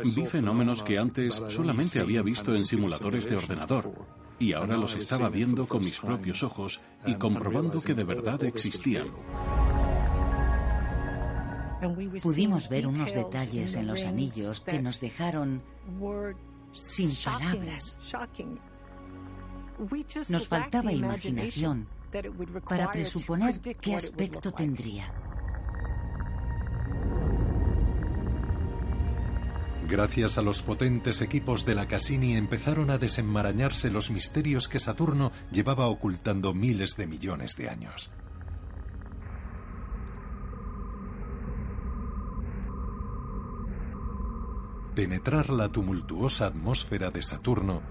Vi 0.04 0.26
fenómenos 0.26 0.84
que 0.84 0.98
antes 0.98 1.42
solamente 1.48 2.00
había 2.00 2.22
visto 2.22 2.56
en 2.56 2.64
simuladores 2.64 3.30
de 3.30 3.38
ordenador 3.38 3.92
y 4.38 4.54
ahora 4.54 4.78
los 4.78 4.96
estaba 4.96 5.30
viendo 5.30 5.68
con 5.68 5.82
mis 5.82 6.00
propios 6.00 6.44
ojos 6.44 6.80
y 7.06 7.16
comprobando 7.16 7.82
que 7.82 7.94
de 7.94 8.04
verdad 8.04 8.44
existían. 8.44 9.08
Pudimos 12.22 12.70
ver 12.70 12.88
unos 12.88 13.14
detalles 13.14 13.76
en 13.76 13.88
los 13.88 14.04
anillos 14.04 14.60
que 14.62 14.82
nos 14.82 15.00
dejaron 15.00 15.62
sin 16.72 17.16
palabras. 17.24 17.98
Nos 20.30 20.48
faltaba 20.48 20.92
imaginación 20.92 21.88
para 22.68 22.92
presuponer 22.92 23.60
qué 23.60 23.96
aspecto 23.96 24.52
tendría. 24.52 25.12
Gracias 29.88 30.38
a 30.38 30.44
los 30.44 30.62
potentes 30.62 31.22
equipos 31.22 31.66
de 31.66 31.74
la 31.74 31.88
Cassini 31.88 32.36
empezaron 32.36 32.92
a 32.92 33.00
desenmarañarse 33.00 33.90
los 33.90 34.12
misterios 34.12 34.68
que 34.68 34.80
Saturno 34.80 35.32
llevaba 35.52 35.88
ocultando 35.88 36.54
miles 36.54 36.96
de 36.96 37.08
millones 37.08 37.56
de 37.58 37.70
años. 37.70 38.12
Penetrar 44.94 45.50
la 45.50 45.70
tumultuosa 45.70 46.48
atmósfera 46.48 47.10
de 47.10 47.24
Saturno 47.24 47.82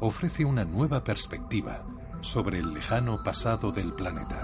ofrece 0.00 0.46
una 0.46 0.64
nueva 0.64 1.04
perspectiva 1.04 1.84
sobre 2.22 2.60
el 2.60 2.72
lejano 2.72 3.22
pasado 3.22 3.72
del 3.72 3.92
planeta. 3.92 4.40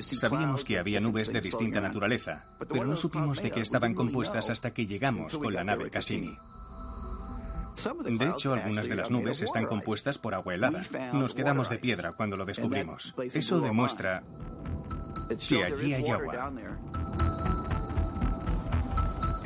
Sabíamos 0.00 0.64
que 0.64 0.78
había 0.78 1.00
nubes 1.00 1.32
de 1.32 1.40
distinta 1.40 1.80
naturaleza, 1.80 2.46
pero 2.68 2.84
no 2.84 2.96
supimos 2.96 3.42
de 3.42 3.50
qué 3.50 3.60
estaban 3.60 3.94
compuestas 3.94 4.50
hasta 4.50 4.72
que 4.72 4.86
llegamos 4.86 5.38
con 5.38 5.54
la 5.54 5.64
nave 5.64 5.90
Cassini. 5.90 6.36
De 8.04 8.28
hecho, 8.28 8.54
algunas 8.54 8.88
de 8.88 8.94
las 8.94 9.10
nubes 9.10 9.42
están 9.42 9.66
compuestas 9.66 10.18
por 10.18 10.34
agua 10.34 10.54
helada. 10.54 10.82
Nos 11.12 11.34
quedamos 11.34 11.68
de 11.68 11.78
piedra 11.78 12.12
cuando 12.12 12.36
lo 12.36 12.44
descubrimos. 12.44 13.14
Eso 13.32 13.60
demuestra 13.60 14.22
que 15.48 15.64
allí 15.64 15.92
hay 15.92 16.08
agua. 16.08 16.52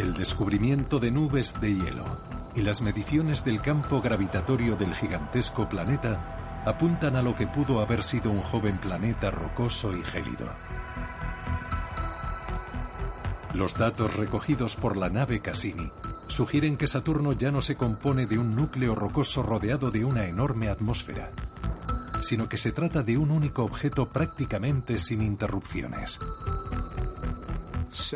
El 0.00 0.14
descubrimiento 0.14 0.98
de 0.98 1.10
nubes 1.10 1.60
de 1.60 1.74
hielo 1.74 2.06
y 2.54 2.62
las 2.62 2.80
mediciones 2.80 3.44
del 3.44 3.60
campo 3.60 4.00
gravitatorio 4.00 4.74
del 4.74 4.94
gigantesco 4.94 5.68
planeta 5.68 6.62
apuntan 6.64 7.16
a 7.16 7.22
lo 7.22 7.36
que 7.36 7.46
pudo 7.46 7.82
haber 7.82 8.02
sido 8.02 8.30
un 8.30 8.40
joven 8.40 8.78
planeta 8.78 9.30
rocoso 9.30 9.94
y 9.94 10.02
gélido. 10.02 10.48
Los 13.52 13.74
datos 13.74 14.16
recogidos 14.16 14.74
por 14.74 14.96
la 14.96 15.10
nave 15.10 15.40
Cassini 15.40 15.92
sugieren 16.28 16.78
que 16.78 16.86
Saturno 16.86 17.34
ya 17.34 17.50
no 17.50 17.60
se 17.60 17.76
compone 17.76 18.24
de 18.24 18.38
un 18.38 18.56
núcleo 18.56 18.94
rocoso 18.94 19.42
rodeado 19.42 19.90
de 19.90 20.06
una 20.06 20.24
enorme 20.24 20.70
atmósfera, 20.70 21.30
sino 22.22 22.48
que 22.48 22.56
se 22.56 22.72
trata 22.72 23.02
de 23.02 23.18
un 23.18 23.30
único 23.30 23.64
objeto 23.64 24.08
prácticamente 24.08 24.96
sin 24.96 25.20
interrupciones. 25.20 26.18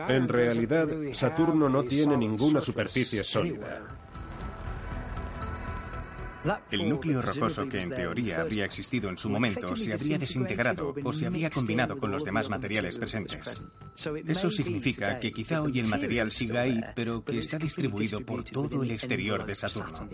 En 0.08 0.28
realidad, 0.28 0.88
Saturno 1.12 1.68
no 1.68 1.82
tiene 1.82 2.16
ninguna 2.16 2.60
superficie 2.60 3.24
sólida. 3.24 3.82
El 6.70 6.88
núcleo 6.88 7.22
rocoso 7.22 7.66
que 7.68 7.80
en 7.80 7.90
teoría 7.90 8.42
habría 8.42 8.66
existido 8.66 9.08
en 9.08 9.16
su 9.16 9.30
momento 9.30 9.74
se 9.76 9.92
habría 9.94 10.18
desintegrado 10.18 10.94
o 11.02 11.12
se 11.12 11.26
habría 11.26 11.48
combinado 11.50 11.96
con 11.96 12.10
los 12.10 12.22
demás 12.22 12.50
materiales 12.50 12.98
presentes. 12.98 13.62
Eso 14.26 14.50
significa 14.50 15.18
que 15.18 15.32
quizá 15.32 15.62
hoy 15.62 15.78
el 15.78 15.86
material 15.86 16.30
siga 16.30 16.62
ahí, 16.62 16.80
pero 16.94 17.24
que 17.24 17.38
está 17.38 17.58
distribuido 17.58 18.20
por 18.20 18.44
todo 18.44 18.82
el 18.82 18.90
exterior 18.90 19.46
de 19.46 19.54
Saturno. 19.54 20.08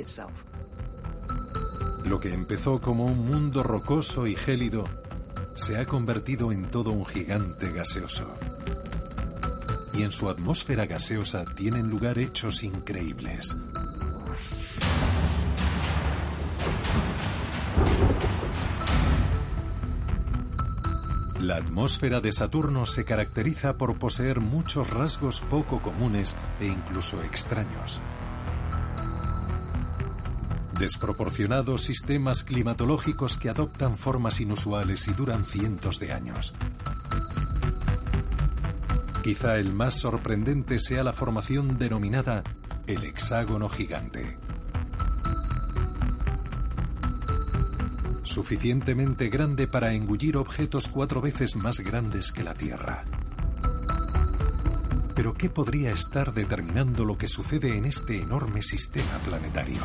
Lo 2.05 2.21
que 2.21 2.33
empezó 2.33 2.81
como 2.81 3.07
un 3.07 3.27
mundo 3.27 3.63
rocoso 3.63 4.27
y 4.27 4.37
gélido 4.37 4.89
se 5.57 5.77
ha 5.77 5.87
convertido 5.87 6.53
en 6.53 6.71
todo 6.71 6.93
un 6.93 7.05
gigante 7.05 7.73
gaseoso 7.73 8.37
y 9.93 10.03
en 10.03 10.13
su 10.13 10.29
atmósfera 10.29 10.87
gaseosa 10.87 11.45
tienen 11.57 11.91
lugar 11.91 12.19
hechos 12.19 12.63
increíbles. 12.63 13.57
La 21.41 21.57
atmósfera 21.57 22.21
de 22.21 22.33
Saturno 22.33 22.85
se 22.85 23.07
caracteriza 23.07 23.73
por 23.79 23.99
poseer 23.99 24.41
muchos 24.41 24.91
rasgos 24.91 25.41
poco 25.41 25.81
comunes 25.81 26.37
e 26.61 26.67
incluso 26.67 27.23
extraños. 27.23 28.03
Desproporcionados 30.79 31.83
sistemas 31.83 32.43
climatológicos 32.43 33.39
que 33.39 33.49
adoptan 33.49 33.97
formas 33.97 34.41
inusuales 34.41 35.09
y 35.09 35.13
duran 35.13 35.45
cientos 35.45 35.99
de 35.99 36.13
años. 36.13 36.55
Quizá 39.23 39.59
el 39.59 39.73
más 39.73 39.95
sorprendente 39.95 40.79
sea 40.79 41.05
la 41.05 41.13
formación 41.13 41.79
denominada 41.79 42.43
el 42.87 43.05
hexágono 43.05 43.69
gigante. 43.69 44.37
Suficientemente 48.23 49.29
grande 49.29 49.67
para 49.67 49.93
engullir 49.93 50.37
objetos 50.37 50.89
cuatro 50.89 51.21
veces 51.21 51.55
más 51.57 51.81
grandes 51.81 52.33
que 52.33 52.43
la 52.43 52.55
Tierra. 52.55 53.05
Pero 55.15 55.35
¿qué 55.35 55.51
podría 55.51 55.93
estar 55.93 56.33
determinando 56.33 57.05
lo 57.05 57.19
que 57.19 57.29
sucede 57.29 57.77
en 57.77 57.85
este 57.85 58.23
enorme 58.23 58.63
sistema 58.63 59.19
planetario? 59.25 59.83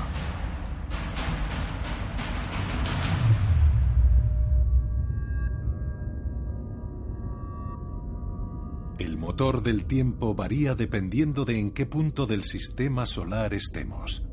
Motor 9.25 9.63
del 9.63 9.85
tiempo 9.85 10.35
varía 10.35 10.75
dependiendo 10.75 11.45
de 11.45 11.57
en 11.57 11.71
qué 11.71 11.87
punto 11.87 12.27
del 12.27 12.43
sistema 12.43 13.07
solar 13.07 13.55
estemos. 13.55 14.23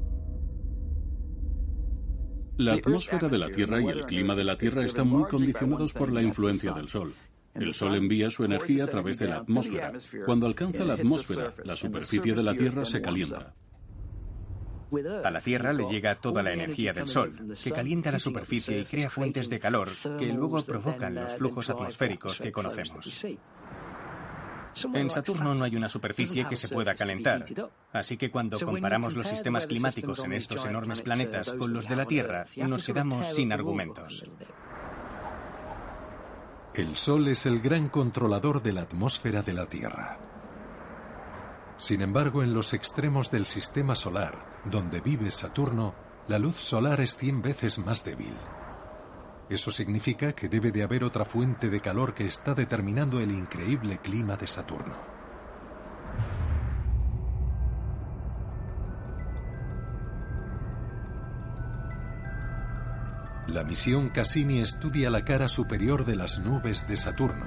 La 2.58 2.74
atmósfera 2.74 3.30
de 3.30 3.38
la 3.38 3.48
Tierra 3.48 3.80
y 3.80 3.86
el 3.86 4.04
clima 4.04 4.34
de 4.34 4.44
la 4.44 4.58
Tierra 4.58 4.84
están 4.84 5.08
muy 5.08 5.24
condicionados 5.24 5.94
por 5.94 6.12
la 6.12 6.20
influencia 6.20 6.72
del 6.72 6.88
Sol. 6.88 7.14
El 7.54 7.72
Sol 7.72 7.94
envía 7.94 8.30
su 8.30 8.44
energía 8.44 8.84
a 8.84 8.86
través 8.86 9.16
de 9.16 9.28
la 9.28 9.36
atmósfera. 9.38 9.94
Cuando 10.26 10.46
alcanza 10.46 10.84
la 10.84 10.92
atmósfera, 10.92 11.54
la 11.64 11.74
superficie 11.74 12.34
de 12.34 12.42
la 12.42 12.54
Tierra 12.54 12.84
se 12.84 13.00
calienta. 13.00 13.54
A 15.24 15.30
la 15.30 15.40
Tierra 15.40 15.72
le 15.72 15.88
llega 15.88 16.20
toda 16.20 16.42
la 16.42 16.52
energía 16.52 16.92
del 16.92 17.08
Sol, 17.08 17.32
que 17.64 17.72
calienta 17.72 18.12
la 18.12 18.18
superficie 18.18 18.80
y 18.80 18.84
crea 18.84 19.08
fuentes 19.08 19.48
de 19.48 19.58
calor 19.58 19.88
que 20.18 20.30
luego 20.34 20.62
provocan 20.62 21.14
los 21.14 21.34
flujos 21.36 21.70
atmosféricos 21.70 22.38
que 22.38 22.52
conocemos. 22.52 23.24
En 24.94 25.10
Saturno 25.10 25.54
no 25.54 25.64
hay 25.64 25.76
una 25.76 25.88
superficie 25.88 26.46
que 26.46 26.56
se 26.56 26.68
pueda 26.68 26.94
calentar, 26.94 27.44
así 27.92 28.16
que 28.16 28.30
cuando 28.30 28.58
comparamos 28.60 29.14
los 29.14 29.26
sistemas 29.26 29.66
climáticos 29.66 30.24
en 30.24 30.32
estos 30.32 30.64
enormes 30.64 31.02
planetas 31.02 31.52
con 31.52 31.72
los 31.72 31.88
de 31.88 31.96
la 31.96 32.06
Tierra, 32.06 32.46
nos 32.56 32.84
quedamos 32.84 33.26
sin 33.26 33.52
argumentos. 33.52 34.24
El 36.74 36.96
Sol 36.96 37.28
es 37.28 37.44
el 37.44 37.60
gran 37.60 37.90
controlador 37.90 38.62
de 38.62 38.72
la 38.72 38.82
atmósfera 38.82 39.42
de 39.42 39.52
la 39.52 39.66
Tierra. 39.66 40.18
Sin 41.76 42.00
embargo, 42.00 42.42
en 42.42 42.54
los 42.54 42.72
extremos 42.72 43.30
del 43.30 43.44
sistema 43.44 43.94
solar, 43.94 44.62
donde 44.64 45.00
vive 45.00 45.30
Saturno, 45.30 45.94
la 46.28 46.38
luz 46.38 46.56
solar 46.56 47.00
es 47.00 47.16
100 47.16 47.42
veces 47.42 47.78
más 47.78 48.04
débil. 48.04 48.34
Eso 49.52 49.70
significa 49.70 50.32
que 50.32 50.48
debe 50.48 50.72
de 50.72 50.82
haber 50.82 51.04
otra 51.04 51.26
fuente 51.26 51.68
de 51.68 51.82
calor 51.82 52.14
que 52.14 52.24
está 52.24 52.54
determinando 52.54 53.20
el 53.20 53.30
increíble 53.30 53.98
clima 53.98 54.34
de 54.34 54.46
Saturno. 54.46 54.94
La 63.46 63.62
misión 63.62 64.08
Cassini 64.08 64.60
estudia 64.62 65.10
la 65.10 65.22
cara 65.22 65.48
superior 65.48 66.06
de 66.06 66.16
las 66.16 66.38
nubes 66.38 66.88
de 66.88 66.96
Saturno 66.96 67.44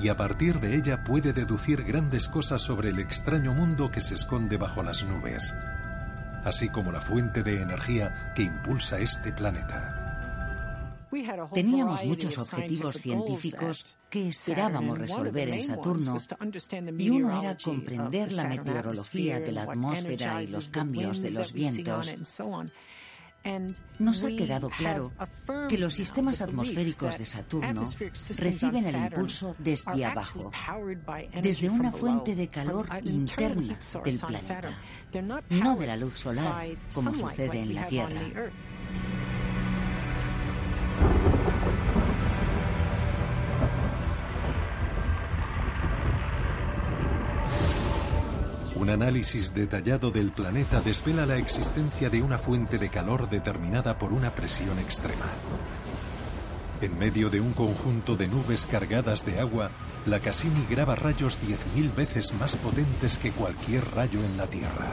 y 0.00 0.08
a 0.08 0.16
partir 0.16 0.60
de 0.60 0.76
ella 0.76 1.04
puede 1.04 1.34
deducir 1.34 1.84
grandes 1.84 2.26
cosas 2.26 2.62
sobre 2.62 2.88
el 2.88 2.98
extraño 2.98 3.52
mundo 3.52 3.90
que 3.90 4.00
se 4.00 4.14
esconde 4.14 4.56
bajo 4.56 4.82
las 4.82 5.04
nubes, 5.04 5.54
así 6.42 6.70
como 6.70 6.90
la 6.90 7.02
fuente 7.02 7.42
de 7.42 7.60
energía 7.60 8.32
que 8.34 8.44
impulsa 8.44 8.98
este 8.98 9.30
planeta. 9.30 9.91
Teníamos 11.52 12.04
muchos 12.04 12.38
objetivos 12.38 12.96
científicos 12.96 13.96
que 14.08 14.28
esperábamos 14.28 14.98
resolver 14.98 15.48
en 15.50 15.62
Saturno 15.62 16.16
y 16.98 17.10
uno 17.10 17.42
era 17.42 17.56
comprender 17.56 18.32
la 18.32 18.44
meteorología 18.44 19.40
de 19.40 19.52
la 19.52 19.62
atmósfera 19.64 20.42
y 20.42 20.46
los 20.46 20.68
cambios 20.68 21.20
de 21.20 21.30
los 21.30 21.52
vientos. 21.52 22.14
Nos 23.98 24.22
ha 24.22 24.28
quedado 24.28 24.70
claro 24.70 25.12
que 25.68 25.76
los 25.76 25.94
sistemas 25.94 26.40
atmosféricos 26.40 27.18
de 27.18 27.24
Saturno 27.24 27.90
reciben 28.38 28.86
el 28.86 28.96
impulso 28.96 29.56
desde 29.58 30.04
abajo, 30.04 30.50
desde 31.42 31.68
una 31.68 31.92
fuente 31.92 32.34
de 32.34 32.48
calor 32.48 32.86
interna 33.02 33.76
del 34.04 34.18
planeta, 34.18 34.78
no 35.50 35.76
de 35.76 35.86
la 35.86 35.96
luz 35.96 36.14
solar, 36.14 36.68
como 36.94 37.12
sucede 37.12 37.60
en 37.60 37.74
la 37.74 37.86
Tierra. 37.86 38.20
Análisis 48.92 49.54
detallado 49.54 50.10
del 50.10 50.30
planeta 50.30 50.80
desvela 50.80 51.26
la 51.26 51.36
existencia 51.36 52.08
de 52.10 52.22
una 52.22 52.38
fuente 52.38 52.78
de 52.78 52.88
calor 52.88 53.28
determinada 53.28 53.98
por 53.98 54.12
una 54.12 54.30
presión 54.30 54.78
extrema. 54.78 55.26
En 56.80 56.98
medio 56.98 57.30
de 57.30 57.40
un 57.40 57.52
conjunto 57.52 58.16
de 58.16 58.28
nubes 58.28 58.66
cargadas 58.66 59.24
de 59.26 59.40
agua, 59.40 59.70
la 60.06 60.20
Cassini 60.20 60.66
graba 60.68 60.94
rayos 60.94 61.38
10.000 61.40 61.94
veces 61.94 62.32
más 62.34 62.56
potentes 62.56 63.18
que 63.18 63.32
cualquier 63.32 63.84
rayo 63.94 64.20
en 64.22 64.36
la 64.36 64.46
Tierra. 64.46 64.88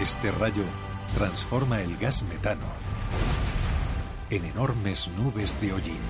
Este 0.00 0.30
rayo 0.32 0.64
transforma 1.14 1.80
el 1.80 1.96
gas 1.96 2.22
metano 2.24 2.91
en 4.32 4.46
enormes 4.46 5.10
nubes 5.18 5.60
de 5.60 5.74
hollín. 5.74 6.00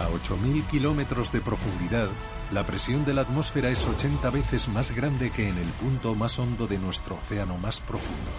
A 0.00 0.08
8.000 0.08 0.66
kilómetros 0.68 1.30
de 1.30 1.42
profundidad, 1.42 2.08
la 2.50 2.64
presión 2.64 3.04
de 3.04 3.12
la 3.12 3.20
atmósfera 3.20 3.68
es 3.68 3.84
80 3.84 4.30
veces 4.30 4.68
más 4.68 4.92
grande 4.92 5.30
que 5.30 5.46
en 5.46 5.58
el 5.58 5.68
punto 5.72 6.14
más 6.14 6.38
hondo 6.38 6.66
de 6.66 6.78
nuestro 6.78 7.16
océano 7.16 7.58
más 7.58 7.80
profundo. 7.80 8.30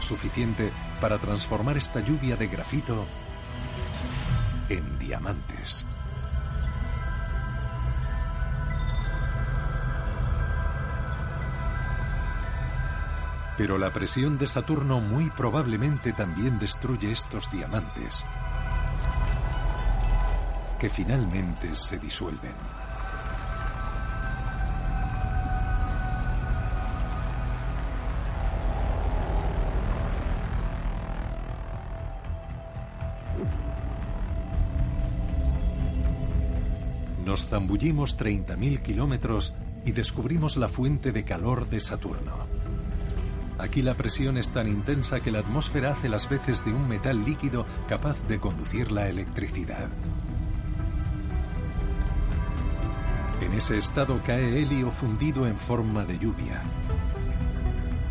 Suficiente 0.00 0.72
para 1.02 1.18
transformar 1.18 1.76
esta 1.76 2.00
lluvia 2.00 2.36
de 2.36 2.46
grafito 2.46 3.04
en 4.70 4.98
diamantes. 4.98 5.84
Pero 13.56 13.78
la 13.78 13.92
presión 13.92 14.38
de 14.38 14.46
Saturno 14.46 15.00
muy 15.00 15.30
probablemente 15.30 16.12
también 16.12 16.58
destruye 16.58 17.10
estos 17.10 17.50
diamantes, 17.50 18.26
que 20.78 20.90
finalmente 20.90 21.74
se 21.74 21.98
disuelven. 21.98 22.54
Nos 37.24 37.46
zambullimos 37.46 38.16
30.000 38.16 38.82
kilómetros 38.82 39.52
y 39.84 39.92
descubrimos 39.92 40.56
la 40.56 40.68
fuente 40.68 41.10
de 41.10 41.24
calor 41.24 41.68
de 41.68 41.80
Saturno. 41.80 42.55
Aquí 43.58 43.80
la 43.80 43.94
presión 43.94 44.36
es 44.36 44.50
tan 44.50 44.68
intensa 44.68 45.20
que 45.20 45.30
la 45.30 45.38
atmósfera 45.38 45.92
hace 45.92 46.08
las 46.08 46.28
veces 46.28 46.64
de 46.64 46.74
un 46.74 46.88
metal 46.88 47.24
líquido 47.24 47.64
capaz 47.88 48.20
de 48.28 48.38
conducir 48.38 48.92
la 48.92 49.08
electricidad. 49.08 49.88
En 53.40 53.52
ese 53.54 53.76
estado 53.76 54.20
cae 54.24 54.62
helio 54.62 54.90
fundido 54.90 55.46
en 55.46 55.56
forma 55.56 56.04
de 56.04 56.18
lluvia. 56.18 56.62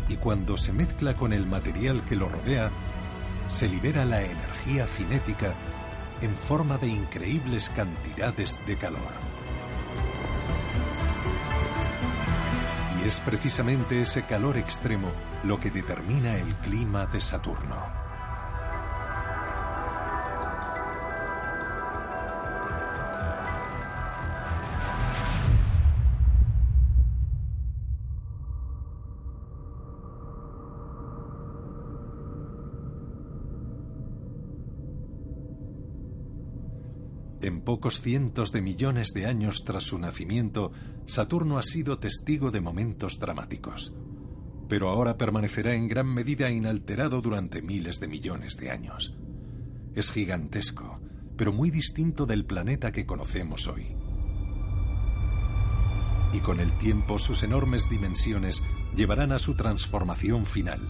Y 0.08 0.16
cuando 0.16 0.56
se 0.56 0.72
mezcla 0.72 1.14
con 1.14 1.32
el 1.32 1.46
material 1.46 2.04
que 2.04 2.16
lo 2.16 2.28
rodea, 2.28 2.70
se 3.48 3.68
libera 3.68 4.04
la 4.04 4.22
energía 4.22 4.86
cinética 4.86 5.52
en 6.20 6.34
forma 6.34 6.78
de 6.78 6.88
increíbles 6.88 7.70
cantidades 7.70 8.58
de 8.66 8.76
calor. 8.76 9.25
Es 13.06 13.20
precisamente 13.20 14.00
ese 14.00 14.24
calor 14.24 14.56
extremo 14.56 15.12
lo 15.44 15.60
que 15.60 15.70
determina 15.70 16.34
el 16.38 16.56
clima 16.56 17.06
de 17.06 17.20
Saturno. 17.20 17.85
Pocos 37.66 38.00
cientos 38.00 38.52
de 38.52 38.62
millones 38.62 39.12
de 39.12 39.26
años 39.26 39.64
tras 39.64 39.82
su 39.82 39.98
nacimiento, 39.98 40.70
Saturno 41.04 41.58
ha 41.58 41.64
sido 41.64 41.98
testigo 41.98 42.52
de 42.52 42.60
momentos 42.60 43.18
dramáticos. 43.18 43.92
Pero 44.68 44.88
ahora 44.88 45.18
permanecerá 45.18 45.74
en 45.74 45.88
gran 45.88 46.06
medida 46.06 46.48
inalterado 46.48 47.20
durante 47.20 47.62
miles 47.62 47.98
de 47.98 48.06
millones 48.06 48.56
de 48.56 48.70
años. 48.70 49.16
Es 49.96 50.12
gigantesco, 50.12 51.00
pero 51.36 51.52
muy 51.52 51.70
distinto 51.70 52.24
del 52.24 52.46
planeta 52.46 52.92
que 52.92 53.04
conocemos 53.04 53.66
hoy. 53.66 53.96
Y 56.32 56.38
con 56.38 56.60
el 56.60 56.72
tiempo 56.78 57.18
sus 57.18 57.42
enormes 57.42 57.90
dimensiones 57.90 58.62
llevarán 58.94 59.32
a 59.32 59.40
su 59.40 59.56
transformación 59.56 60.46
final, 60.46 60.80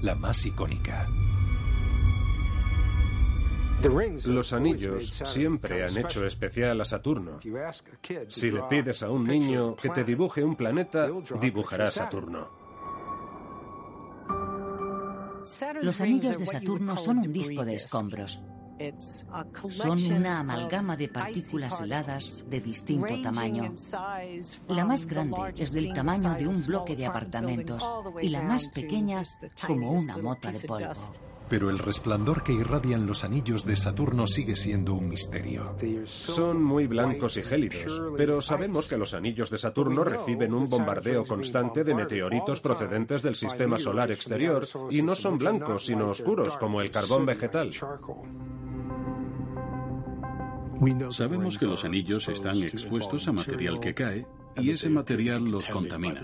la 0.00 0.14
más 0.14 0.46
icónica. 0.46 1.08
Los 4.26 4.52
anillos 4.52 5.08
siempre 5.24 5.84
han 5.84 5.96
hecho 5.96 6.26
especial 6.26 6.80
a 6.80 6.84
Saturno. 6.84 7.40
Si 8.28 8.50
le 8.50 8.62
pides 8.64 9.02
a 9.02 9.10
un 9.10 9.24
niño 9.24 9.76
que 9.76 9.88
te 9.90 10.04
dibuje 10.04 10.44
un 10.44 10.56
planeta, 10.56 11.08
dibujará 11.40 11.90
Saturno. 11.90 12.48
Los 15.82 16.00
anillos 16.00 16.38
de 16.38 16.46
Saturno 16.46 16.96
son 16.96 17.18
un 17.18 17.32
disco 17.32 17.64
de 17.64 17.74
escombros. 17.74 18.40
Son 19.70 20.02
una 20.12 20.40
amalgama 20.40 20.96
de 20.96 21.08
partículas 21.08 21.80
heladas 21.80 22.44
de 22.48 22.60
distinto 22.60 23.20
tamaño. 23.20 23.74
La 24.68 24.84
más 24.84 25.06
grande 25.06 25.54
es 25.56 25.72
del 25.72 25.92
tamaño 25.92 26.34
de 26.34 26.46
un 26.46 26.64
bloque 26.64 26.96
de 26.96 27.06
apartamentos 27.06 27.86
y 28.22 28.28
la 28.30 28.42
más 28.42 28.68
pequeña 28.68 29.22
como 29.66 29.92
una 29.92 30.16
mota 30.16 30.50
de 30.50 30.60
polvo. 30.60 30.92
Pero 31.50 31.68
el 31.68 31.80
resplandor 31.80 32.44
que 32.44 32.52
irradian 32.52 33.06
los 33.06 33.24
anillos 33.24 33.64
de 33.64 33.74
Saturno 33.74 34.28
sigue 34.28 34.54
siendo 34.54 34.94
un 34.94 35.08
misterio. 35.08 35.74
Son 36.04 36.62
muy 36.62 36.86
blancos 36.86 37.36
y 37.36 37.42
gélidos, 37.42 38.00
pero 38.16 38.40
sabemos 38.40 38.86
que 38.86 38.96
los 38.96 39.14
anillos 39.14 39.50
de 39.50 39.58
Saturno 39.58 40.04
reciben 40.04 40.54
un 40.54 40.68
bombardeo 40.68 41.24
constante 41.24 41.82
de 41.82 41.94
meteoritos 41.94 42.60
procedentes 42.60 43.22
del 43.22 43.34
sistema 43.34 43.80
solar 43.80 44.12
exterior 44.12 44.66
y 44.90 45.02
no 45.02 45.16
son 45.16 45.38
blancos, 45.38 45.86
sino 45.86 46.10
oscuros, 46.10 46.56
como 46.56 46.80
el 46.80 46.90
carbón 46.92 47.26
vegetal. 47.26 47.72
Sabemos 51.10 51.58
que 51.58 51.66
los 51.66 51.84
anillos 51.84 52.28
están 52.28 52.62
expuestos 52.62 53.26
a 53.26 53.32
material 53.32 53.80
que 53.80 53.92
cae 53.92 54.26
y 54.56 54.70
ese 54.70 54.88
material 54.88 55.44
los 55.44 55.68
contamina. 55.68 56.22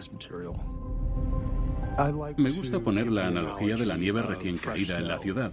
Me 2.36 2.50
gusta 2.50 2.80
poner 2.80 3.10
la 3.10 3.28
analogía 3.28 3.76
de 3.76 3.86
la 3.86 3.96
nieve 3.96 4.22
recién 4.22 4.58
caída 4.58 4.98
en 4.98 5.08
la 5.08 5.18
ciudad. 5.18 5.52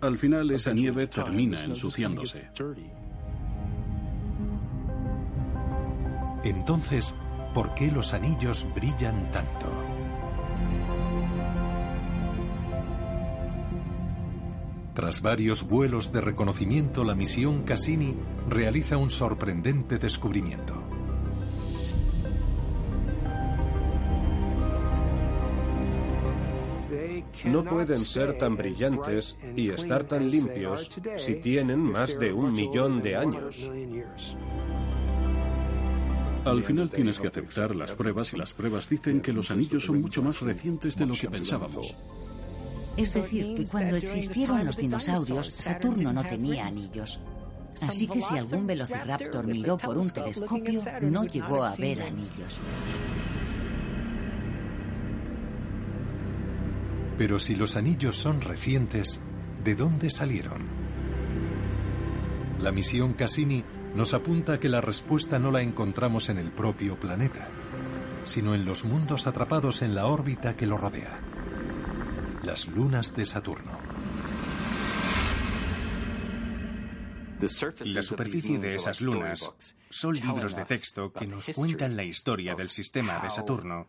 Al 0.00 0.18
final 0.18 0.50
esa 0.50 0.72
nieve 0.72 1.06
termina 1.06 1.60
ensuciándose. 1.60 2.48
Entonces, 6.44 7.14
¿por 7.54 7.74
qué 7.74 7.92
los 7.92 8.14
anillos 8.14 8.66
brillan 8.74 9.30
tanto? 9.30 9.70
Tras 14.94 15.22
varios 15.22 15.66
vuelos 15.66 16.12
de 16.12 16.20
reconocimiento, 16.20 17.02
la 17.02 17.14
misión 17.14 17.62
Cassini 17.62 18.14
realiza 18.48 18.98
un 18.98 19.10
sorprendente 19.10 19.98
descubrimiento. 19.98 20.81
No 27.52 27.64
pueden 27.64 28.04
ser 28.04 28.38
tan 28.38 28.56
brillantes 28.56 29.36
y 29.54 29.68
estar 29.68 30.04
tan 30.04 30.30
limpios 30.30 30.90
si 31.16 31.34
tienen 31.36 31.80
más 31.80 32.18
de 32.18 32.32
un 32.32 32.52
millón 32.52 33.02
de 33.02 33.16
años. 33.16 33.70
Al 36.44 36.62
final 36.64 36.90
tienes 36.90 37.20
que 37.20 37.28
aceptar 37.28 37.76
las 37.76 37.92
pruebas 37.92 38.32
y 38.32 38.36
las 38.36 38.52
pruebas 38.52 38.88
dicen 38.88 39.20
que 39.20 39.32
los 39.32 39.50
anillos 39.50 39.84
son 39.84 40.00
mucho 40.00 40.22
más 40.22 40.40
recientes 40.40 40.96
de 40.96 41.06
lo 41.06 41.14
que 41.14 41.30
pensábamos. 41.30 41.94
Es 42.96 43.14
decir, 43.14 43.54
que 43.56 43.66
cuando 43.66 43.96
existieron 43.96 44.64
los 44.66 44.76
dinosaurios, 44.76 45.46
Saturno 45.46 46.12
no 46.12 46.24
tenía 46.24 46.66
anillos. 46.66 47.20
Así 47.80 48.06
que 48.06 48.20
si 48.20 48.36
algún 48.36 48.66
velociraptor 48.66 49.46
miró 49.46 49.78
por 49.78 49.96
un 49.96 50.10
telescopio, 50.10 50.82
no 51.00 51.24
llegó 51.24 51.64
a 51.64 51.74
ver 51.76 52.02
anillos. 52.02 52.60
Pero 57.22 57.38
si 57.38 57.54
los 57.54 57.76
anillos 57.76 58.16
son 58.16 58.40
recientes, 58.40 59.20
¿de 59.62 59.76
dónde 59.76 60.10
salieron? 60.10 60.60
La 62.58 62.72
misión 62.72 63.12
Cassini 63.12 63.62
nos 63.94 64.12
apunta 64.12 64.58
que 64.58 64.68
la 64.68 64.80
respuesta 64.80 65.38
no 65.38 65.52
la 65.52 65.62
encontramos 65.62 66.30
en 66.30 66.38
el 66.38 66.50
propio 66.50 66.98
planeta, 66.98 67.46
sino 68.24 68.56
en 68.56 68.64
los 68.64 68.84
mundos 68.84 69.28
atrapados 69.28 69.82
en 69.82 69.94
la 69.94 70.06
órbita 70.06 70.56
que 70.56 70.66
lo 70.66 70.76
rodea, 70.78 71.20
las 72.42 72.66
lunas 72.66 73.14
de 73.14 73.24
Saturno. 73.24 73.78
La 77.84 78.02
superficie 78.02 78.58
de 78.58 78.74
esas 78.74 79.00
lunas 79.00 79.76
son 79.90 80.14
libros 80.14 80.56
de 80.56 80.64
texto 80.64 81.12
que 81.12 81.28
nos 81.28 81.46
cuentan 81.54 81.94
la 81.94 82.02
historia 82.02 82.56
del 82.56 82.68
sistema 82.68 83.20
de 83.20 83.30
Saturno 83.30 83.86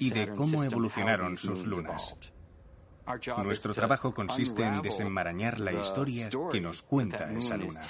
y 0.00 0.10
de 0.10 0.34
cómo 0.34 0.64
evolucionaron 0.64 1.36
sus 1.36 1.66
lunas. 1.66 2.16
Nuestro 3.42 3.74
trabajo 3.74 4.14
consiste 4.14 4.62
en 4.62 4.82
desenmarañar 4.82 5.60
la 5.60 5.72
historia 5.72 6.28
que 6.50 6.60
nos 6.60 6.82
cuenta 6.82 7.32
esa 7.32 7.56
luna. 7.56 7.80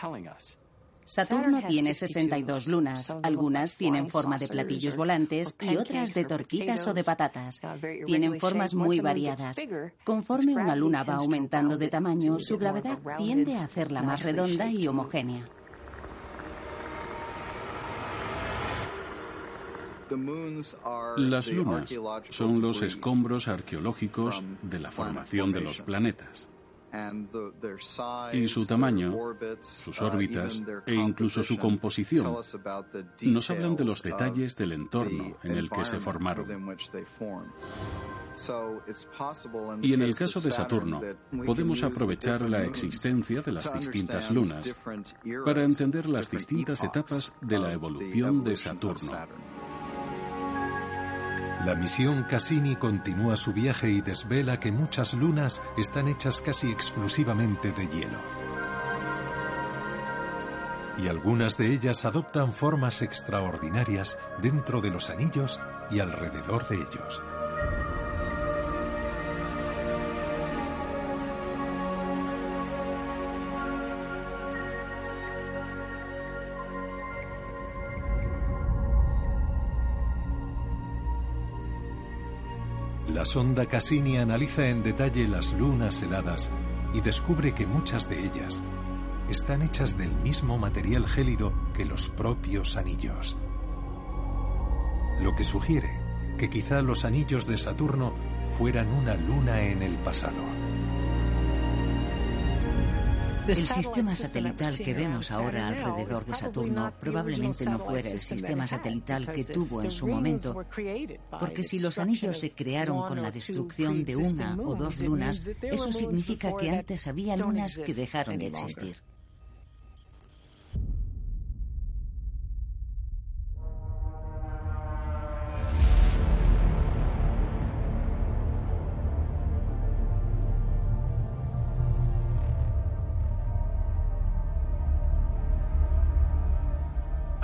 Saturno 1.07 1.63
tiene 1.63 1.93
62 1.93 2.67
lunas. 2.67 3.17
Algunas 3.23 3.77
tienen 3.77 4.09
forma 4.09 4.39
de 4.39 4.49
platillos 4.49 4.97
volantes 4.97 5.55
y 5.61 5.77
otras 5.77 6.15
de 6.15 6.25
tortitas 6.25 6.87
o 6.87 6.95
de 6.95 7.05
patatas. 7.05 7.61
Tienen 8.07 8.41
formas 8.41 8.75
muy 8.75 9.01
variadas. 9.01 9.57
Conforme 10.03 10.55
una 10.55 10.75
luna 10.75 11.05
va 11.05 11.17
aumentando 11.17 11.77
de 11.77 11.89
tamaño, 11.89 12.39
su 12.39 12.59
gravedad 12.59 12.99
tiende 13.19 13.57
a 13.57 13.65
hacerla 13.65 14.03
más 14.03 14.23
redonda 14.23 14.71
y 14.71 14.89
homogénea. 14.89 15.47
Las 21.17 21.49
lunas 21.51 22.01
son 22.31 22.61
los 22.61 22.83
escombros 22.83 23.49
arqueológicos 23.49 24.43
de 24.63 24.79
la 24.79 24.91
formación 24.91 25.53
de 25.53 25.61
los 25.61 25.83
planetas. 25.83 26.49
Y 28.33 28.49
su 28.49 28.67
tamaño, 28.67 29.17
sus 29.61 30.01
órbitas 30.01 30.63
e 30.87 30.95
incluso 30.95 31.43
su 31.43 31.59
composición 31.59 32.37
nos 33.23 33.51
hablan 33.51 33.75
de 33.75 33.85
los 33.85 34.03
detalles 34.03 34.55
del 34.55 34.73
entorno 34.73 35.37
en 35.43 35.57
el 35.57 35.71
que 35.71 35.85
se 35.85 35.99
formaron. 35.99 36.47
Y 39.83 39.93
en 39.93 40.03
el 40.03 40.17
caso 40.17 40.41
de 40.41 40.53
Saturno, 40.53 41.01
podemos 41.45 41.83
aprovechar 41.83 42.49
la 42.49 42.65
existencia 42.65 43.43
de 43.43 43.53
las 43.53 43.73
distintas 43.73 44.31
lunas 44.31 44.75
para 45.45 45.65
entender 45.65 46.07
las 46.07 46.31
distintas 46.31 46.83
etapas 46.85 47.33
de 47.41 47.59
la 47.59 47.73
evolución 47.73 48.45
de 48.45 48.57
Saturno. 48.57 49.11
La 51.65 51.75
misión 51.75 52.25
Cassini 52.25 52.77
continúa 52.77 53.37
su 53.37 53.55
viaje 53.55 53.89
y 53.89 54.03
desvela 54.03 54.61
que 54.61 54.71
muchas 54.71 55.15
lunas 55.15 55.63
están 55.79 56.09
hechas 56.09 56.43
casi 56.43 56.71
exclusivamente 56.71 57.73
de 57.73 57.89
hielo. 57.89 58.19
Y 60.99 61.09
algunas 61.09 61.57
de 61.57 61.73
ellas 61.73 62.05
adoptan 62.05 62.53
formas 62.53 63.01
extraordinarias 63.01 64.19
dentro 64.43 64.83
de 64.83 64.91
los 64.91 65.09
anillos 65.09 65.59
y 65.91 66.01
alrededor 66.01 66.69
de 66.69 66.77
ellos. 66.77 67.23
La 83.25 83.31
sonda 83.31 83.65
Cassini 83.65 84.19
analiza 84.19 84.69
en 84.69 84.83
detalle 84.83 85.27
las 85.27 85.55
lunas 85.55 86.03
heladas 86.03 86.51
y 86.93 87.01
descubre 87.01 87.55
que 87.55 87.67
muchas 87.67 88.07
de 88.07 88.23
ellas 88.23 88.63
están 89.31 89.63
hechas 89.63 89.97
del 89.97 90.15
mismo 90.17 90.59
material 90.59 91.07
gélido 91.07 91.51
que 91.75 91.87
los 91.87 92.11
propios 92.11 92.77
anillos. 92.77 93.39
Lo 95.23 95.35
que 95.35 95.43
sugiere 95.43 95.99
que 96.37 96.51
quizá 96.51 96.83
los 96.83 97.07
anillos 97.07 97.47
de 97.47 97.57
Saturno 97.57 98.13
fueran 98.59 98.93
una 98.93 99.15
luna 99.15 99.63
en 99.63 99.83
el 99.83 99.95
pasado. 99.95 100.43
El 103.47 103.57
sistema 103.57 104.15
satelital 104.17 104.79
que 104.79 104.95
vemos 104.95 105.31
ahora 105.31 105.69
alrededor 105.69 106.25
de 106.25 106.35
Saturno 106.35 106.93
probablemente 106.99 107.67
no 107.67 107.79
fuera 107.79 108.11
el 108.11 108.19
sistema 108.19 108.67
satelital 108.67 109.31
que 109.31 109.45
tuvo 109.45 109.83
en 109.83 109.91
su 109.91 110.07
momento, 110.07 110.65
porque 111.39 111.63
si 111.63 111.79
los 111.79 111.99
anillos 111.99 112.39
se 112.41 112.53
crearon 112.53 113.07
con 113.07 113.21
la 113.21 113.31
destrucción 113.31 114.05
de 114.05 114.17
una 114.17 114.57
o 114.57 114.75
dos 114.75 114.99
lunas, 115.01 115.47
eso 115.61 115.93
significa 115.93 116.57
que 116.57 116.71
antes 116.71 117.07
había 117.07 117.37
lunas 117.37 117.79
que 117.79 117.93
dejaron 117.93 118.39
de 118.39 118.47
existir. 118.47 118.97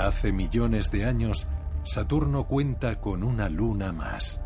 Hace 0.00 0.32
millones 0.32 0.90
de 0.90 1.04
años, 1.04 1.46
Saturno 1.82 2.46
cuenta 2.46 2.96
con 3.02 3.22
una 3.22 3.50
luna 3.50 3.92
más. 3.92 4.40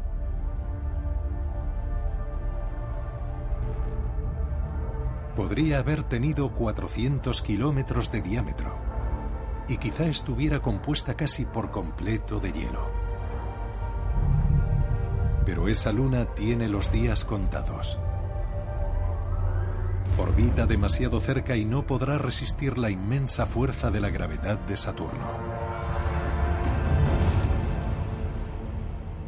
Podría 5.37 5.79
haber 5.79 6.03
tenido 6.03 6.53
400 6.53 7.41
kilómetros 7.41 8.11
de 8.11 8.21
diámetro 8.21 8.77
y 9.69 9.77
quizá 9.77 10.07
estuviera 10.07 10.61
compuesta 10.61 11.15
casi 11.15 11.45
por 11.45 11.71
completo 11.71 12.41
de 12.41 12.53
hielo. 12.53 12.91
Pero 15.47 15.69
esa 15.69 15.93
luna 15.93 16.35
tiene 16.35 16.69
los 16.69 16.91
días 16.91 17.25
contados. 17.25 18.01
Orbita 20.17 20.67
demasiado 20.67 21.19
cerca 21.19 21.57
y 21.57 21.65
no 21.65 21.83
podrá 21.83 22.19
resistir 22.19 22.79
la 22.79 22.89
inmensa 22.91 23.47
fuerza 23.47 23.91
de 23.91 24.01
la 24.01 24.11
gravedad 24.11 24.59
de 24.61 24.77
Saturno. 24.77 25.54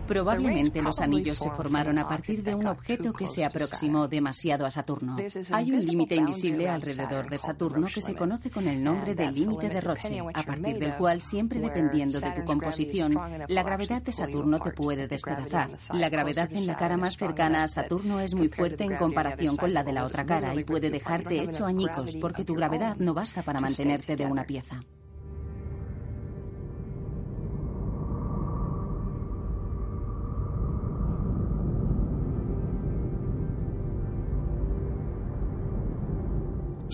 Probablemente 0.06 0.82
los 0.82 1.00
anillos 1.00 1.38
se 1.38 1.50
formaron 1.50 1.98
a 1.98 2.08
partir 2.08 2.42
de 2.42 2.54
un 2.54 2.66
objeto 2.66 3.12
que 3.12 3.26
se 3.26 3.44
aproximó 3.44 4.08
demasiado 4.08 4.66
a 4.66 4.70
Saturno. 4.70 5.16
Hay 5.50 5.72
un 5.72 5.84
límite 5.84 6.16
invisible 6.16 6.68
alrededor 6.68 7.28
de 7.28 7.38
Saturno 7.38 7.86
que 7.92 8.00
se 8.00 8.14
conoce 8.14 8.50
con 8.50 8.68
el 8.68 8.82
nombre 8.82 9.14
de 9.14 9.30
límite 9.30 9.68
de 9.68 9.80
Roche, 9.80 10.20
a 10.32 10.42
partir 10.42 10.78
del 10.78 10.94
cual, 10.96 11.20
siempre 11.20 11.60
dependiendo 11.60 12.20
de 12.20 12.30
tu 12.32 12.44
composición, 12.44 13.18
la 13.48 13.62
gravedad 13.62 14.02
de 14.02 14.12
Saturno 14.12 14.60
te 14.60 14.70
puede 14.70 15.08
despedazar. 15.08 15.70
La 15.92 16.08
gravedad 16.08 16.52
en 16.52 16.66
la 16.66 16.76
cara 16.76 16.96
más 16.96 17.16
cercana 17.16 17.62
a 17.62 17.68
Saturno 17.68 18.20
es 18.20 18.34
muy 18.34 18.48
fuerte 18.48 18.84
en 18.84 18.96
comparación 18.96 19.56
con 19.56 19.72
la 19.72 19.84
de 19.84 19.92
la 19.92 20.04
otra 20.04 20.24
cara 20.24 20.54
y 20.54 20.64
puede 20.64 20.90
dejarte 20.90 21.42
hecho 21.42 21.66
añicos 21.66 22.16
porque 22.20 22.44
tu 22.44 22.54
gravedad 22.54 22.96
no 22.96 23.14
basta 23.14 23.42
para 23.42 23.60
mantenerte 23.60 24.16
de 24.16 24.26
una 24.26 24.44
pieza. 24.44 24.80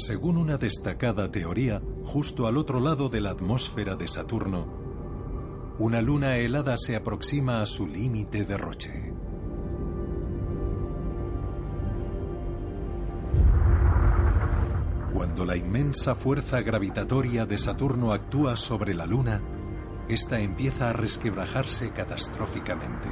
Según 0.04 0.36
una 0.36 0.58
destacada 0.58 1.30
teoría, 1.30 1.80
justo 2.02 2.48
al 2.48 2.56
otro 2.56 2.80
lado 2.80 3.08
de 3.08 3.20
la 3.20 3.30
atmósfera 3.30 3.94
de 3.94 4.08
Saturno, 4.08 4.66
una 5.78 6.02
luna 6.02 6.38
helada 6.38 6.76
se 6.76 6.96
aproxima 6.96 7.62
a 7.62 7.66
su 7.66 7.86
límite 7.86 8.44
de 8.44 8.56
Roche. 8.56 9.14
Cuando 15.14 15.44
la 15.44 15.54
inmensa 15.54 16.16
fuerza 16.16 16.60
gravitatoria 16.62 17.46
de 17.46 17.56
Saturno 17.56 18.12
actúa 18.12 18.56
sobre 18.56 18.94
la 18.94 19.06
luna, 19.06 19.40
esta 20.08 20.40
empieza 20.40 20.90
a 20.90 20.92
resquebrajarse 20.92 21.92
catastróficamente. 21.92 23.08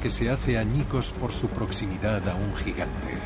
Que 0.00 0.10
se 0.10 0.30
hace 0.30 0.58
añicos 0.58 1.12
por 1.12 1.32
su 1.32 1.48
proximidad 1.48 2.26
a 2.28 2.34
un 2.34 2.54
gigante. 2.54 3.18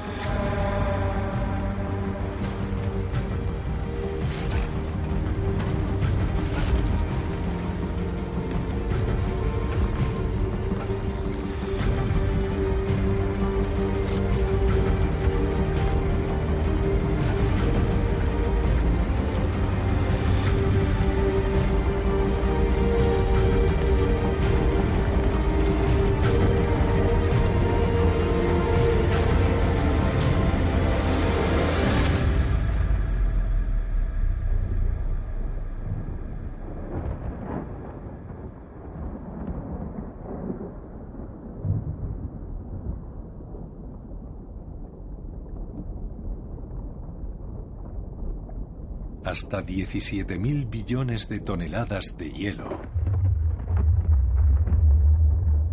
Hasta 49.25 49.65
17.000 49.65 50.69
billones 50.69 51.29
de 51.29 51.41
toneladas 51.41 52.17
de 52.19 52.31
hielo 52.31 52.81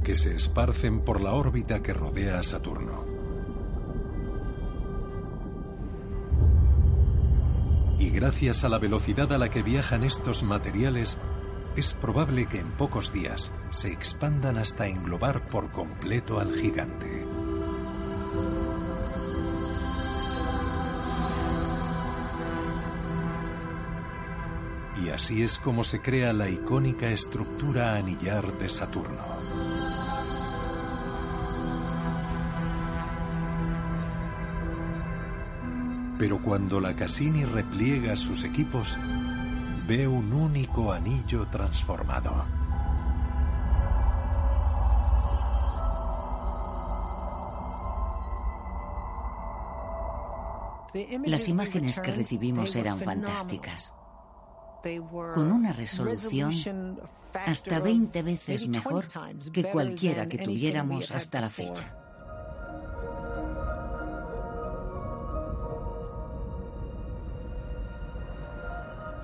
que 0.03 0.15
se 0.15 0.33
esparcen 0.33 1.01
por 1.01 1.21
la 1.21 1.33
órbita 1.33 1.83
que 1.83 1.93
rodea 1.93 2.39
a 2.39 2.43
Saturno. 2.43 3.05
Y 7.99 8.09
gracias 8.09 8.63
a 8.63 8.69
la 8.69 8.79
velocidad 8.79 9.31
a 9.31 9.37
la 9.37 9.49
que 9.49 9.61
viajan 9.61 10.03
estos 10.03 10.41
materiales, 10.41 11.19
es 11.75 11.93
probable 11.93 12.47
que 12.47 12.59
en 12.59 12.71
pocos 12.71 13.13
días 13.13 13.51
se 13.69 13.91
expandan 13.91 14.57
hasta 14.57 14.87
englobar 14.87 15.45
por 15.45 15.71
completo 15.71 16.39
al 16.39 16.53
gigante. 16.55 17.10
Así 25.21 25.43
es 25.43 25.59
como 25.59 25.83
se 25.83 26.01
crea 26.01 26.33
la 26.33 26.49
icónica 26.49 27.07
estructura 27.11 27.95
anillar 27.95 28.57
de 28.57 28.67
Saturno. 28.67 29.23
Pero 36.17 36.41
cuando 36.41 36.79
la 36.79 36.95
Cassini 36.95 37.45
repliega 37.45 38.15
sus 38.15 38.43
equipos, 38.43 38.97
ve 39.87 40.07
un 40.07 40.33
único 40.33 40.91
anillo 40.91 41.45
transformado. 41.51 42.43
Las 51.27 51.47
imágenes 51.47 51.99
que 51.99 52.11
recibimos 52.11 52.75
eran 52.75 52.97
fantásticas 52.97 53.93
con 55.33 55.51
una 55.51 55.71
resolución 55.73 56.99
hasta 57.33 57.79
20 57.79 58.23
veces 58.23 58.67
mejor 58.67 59.05
que 59.51 59.63
cualquiera 59.63 60.27
que 60.27 60.37
tuviéramos 60.37 61.11
hasta 61.11 61.41
la 61.41 61.49
fecha. 61.49 61.95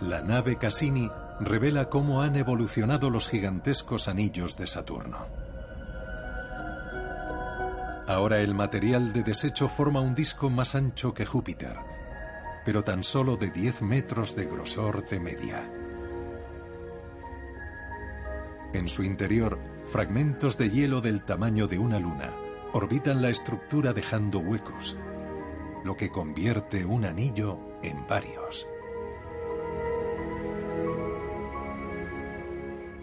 La 0.01 0.21
nave 0.21 0.57
Cassini 0.57 1.09
revela 1.39 1.89
cómo 1.89 2.21
han 2.21 2.35
evolucionado 2.35 3.09
los 3.09 3.27
gigantescos 3.29 4.07
anillos 4.07 4.55
de 4.55 4.67
Saturno. 4.67 5.25
Ahora 8.07 8.39
el 8.39 8.53
material 8.53 9.11
de 9.11 9.23
desecho 9.23 9.67
forma 9.67 9.99
un 9.99 10.15
disco 10.15 10.49
más 10.49 10.75
ancho 10.75 11.13
que 11.13 11.25
Júpiter 11.25 11.96
pero 12.67 12.83
tan 12.83 13.01
solo 13.01 13.37
de 13.37 13.49
10 13.49 13.81
metros 13.81 14.35
de 14.35 14.45
grosor 14.45 15.07
de 15.07 15.21
media. 15.21 15.71
En 18.73 18.89
su 18.89 19.03
interior, 19.03 19.57
fragmentos 19.85 20.57
de 20.57 20.69
hielo 20.69 20.99
del 20.99 21.23
tamaño 21.23 21.69
de 21.69 21.79
una 21.79 21.97
luna 21.97 22.33
orbitan 22.73 23.21
la 23.21 23.29
estructura 23.29 23.93
dejando 23.93 24.39
huecos, 24.39 24.97
lo 25.85 25.95
que 25.95 26.11
convierte 26.11 26.83
un 26.83 27.05
anillo 27.05 27.57
en 27.83 28.05
varios. 28.05 28.67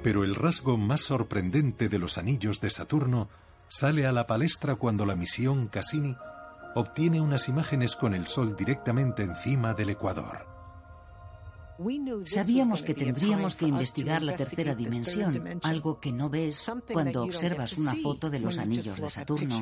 Pero 0.02 0.24
el 0.24 0.34
rasgo 0.34 0.76
más 0.76 1.00
sorprendente 1.00 1.88
de 1.88 1.98
los 1.98 2.18
anillos 2.18 2.60
de 2.60 2.68
Saturno 2.68 3.30
sale 3.68 4.06
a 4.06 4.12
la 4.12 4.26
palestra 4.26 4.74
cuando 4.74 5.06
la 5.06 5.16
misión 5.16 5.68
Cassini 5.68 6.18
obtiene 6.74 7.20
unas 7.20 7.48
imágenes 7.48 7.96
con 7.96 8.14
el 8.14 8.26
Sol 8.26 8.56
directamente 8.56 9.22
encima 9.22 9.74
del 9.74 9.90
Ecuador. 9.90 10.54
Sabíamos 12.24 12.82
que 12.82 12.94
tendríamos 12.94 13.54
que 13.54 13.66
investigar 13.66 14.22
la 14.22 14.36
tercera 14.36 14.74
dimensión, 14.74 15.58
algo 15.62 15.98
que 15.98 16.12
no 16.12 16.30
ves 16.30 16.70
cuando 16.92 17.24
observas 17.24 17.76
una 17.76 17.94
foto 17.96 18.30
de 18.30 18.40
los 18.40 18.58
anillos 18.58 18.96
de 18.96 19.10
Saturno. 19.10 19.60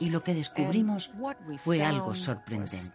Y 0.00 0.08
lo 0.08 0.22
que 0.22 0.34
descubrimos 0.34 1.10
fue 1.62 1.84
algo 1.84 2.14
sorprendente. 2.14 2.94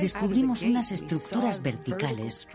Descubrimos 0.00 0.62
unas 0.62 0.92
estructuras 0.92 1.62
verticales. 1.62 2.46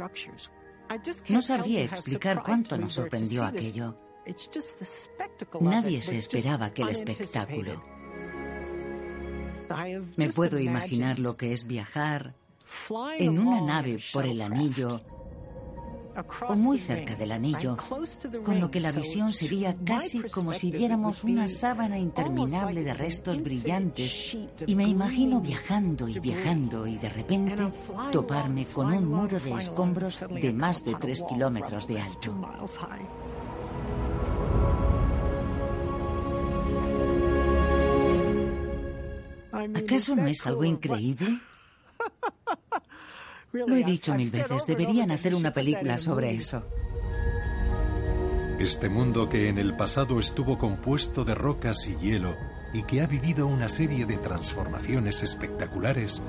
No 1.29 1.41
sabría 1.41 1.83
explicar 1.83 2.43
cuánto 2.43 2.77
nos 2.77 2.93
sorprendió 2.93 3.43
aquello. 3.43 3.95
Nadie 5.59 6.01
se 6.01 6.17
esperaba 6.17 6.65
aquel 6.67 6.89
espectáculo. 6.89 7.83
Me 10.17 10.29
puedo 10.29 10.59
imaginar 10.59 11.19
lo 11.19 11.37
que 11.37 11.53
es 11.53 11.65
viajar 11.65 12.35
en 13.17 13.39
una 13.39 13.61
nave 13.61 13.97
por 14.11 14.25
el 14.25 14.41
anillo 14.41 15.01
o 16.47 16.55
muy 16.55 16.79
cerca 16.79 17.15
del 17.15 17.31
anillo, 17.31 17.77
con 18.43 18.59
lo 18.59 18.69
que 18.69 18.79
la 18.79 18.91
visión 18.91 19.31
sería 19.33 19.75
casi 19.85 20.21
como 20.23 20.53
si 20.53 20.71
viéramos 20.71 21.23
una 21.23 21.47
sábana 21.47 21.97
interminable 21.97 22.83
de 22.83 22.93
restos 22.93 23.41
brillantes 23.41 24.37
y 24.65 24.75
me 24.75 24.83
imagino 24.83 25.41
viajando 25.41 26.07
y 26.07 26.19
viajando 26.19 26.87
y 26.87 26.97
de 26.97 27.09
repente 27.09 27.71
toparme 28.11 28.65
con 28.65 28.93
un 28.93 29.05
muro 29.05 29.39
de 29.39 29.53
escombros 29.53 30.19
de 30.29 30.53
más 30.53 30.83
de 30.83 30.95
tres 30.95 31.23
kilómetros 31.27 31.87
de 31.87 32.01
alto. 32.01 32.35
¿Acaso 39.75 40.15
no 40.15 40.27
es 40.27 40.47
algo 40.47 40.63
increíble? 40.63 41.39
Lo 43.53 43.75
he 43.75 43.83
dicho 43.83 44.15
mil 44.15 44.29
veces, 44.29 44.65
deberían 44.65 45.11
hacer 45.11 45.35
una 45.35 45.53
película 45.53 45.97
sobre 45.97 46.33
eso. 46.33 46.63
Este 48.59 48.89
mundo 48.89 49.27
que 49.27 49.49
en 49.49 49.57
el 49.57 49.75
pasado 49.75 50.19
estuvo 50.19 50.57
compuesto 50.57 51.25
de 51.25 51.35
rocas 51.35 51.87
y 51.87 51.95
hielo 51.97 52.35
y 52.73 52.83
que 52.83 53.01
ha 53.01 53.07
vivido 53.07 53.47
una 53.47 53.67
serie 53.67 54.05
de 54.05 54.17
transformaciones 54.17 55.23
espectaculares, 55.23 56.21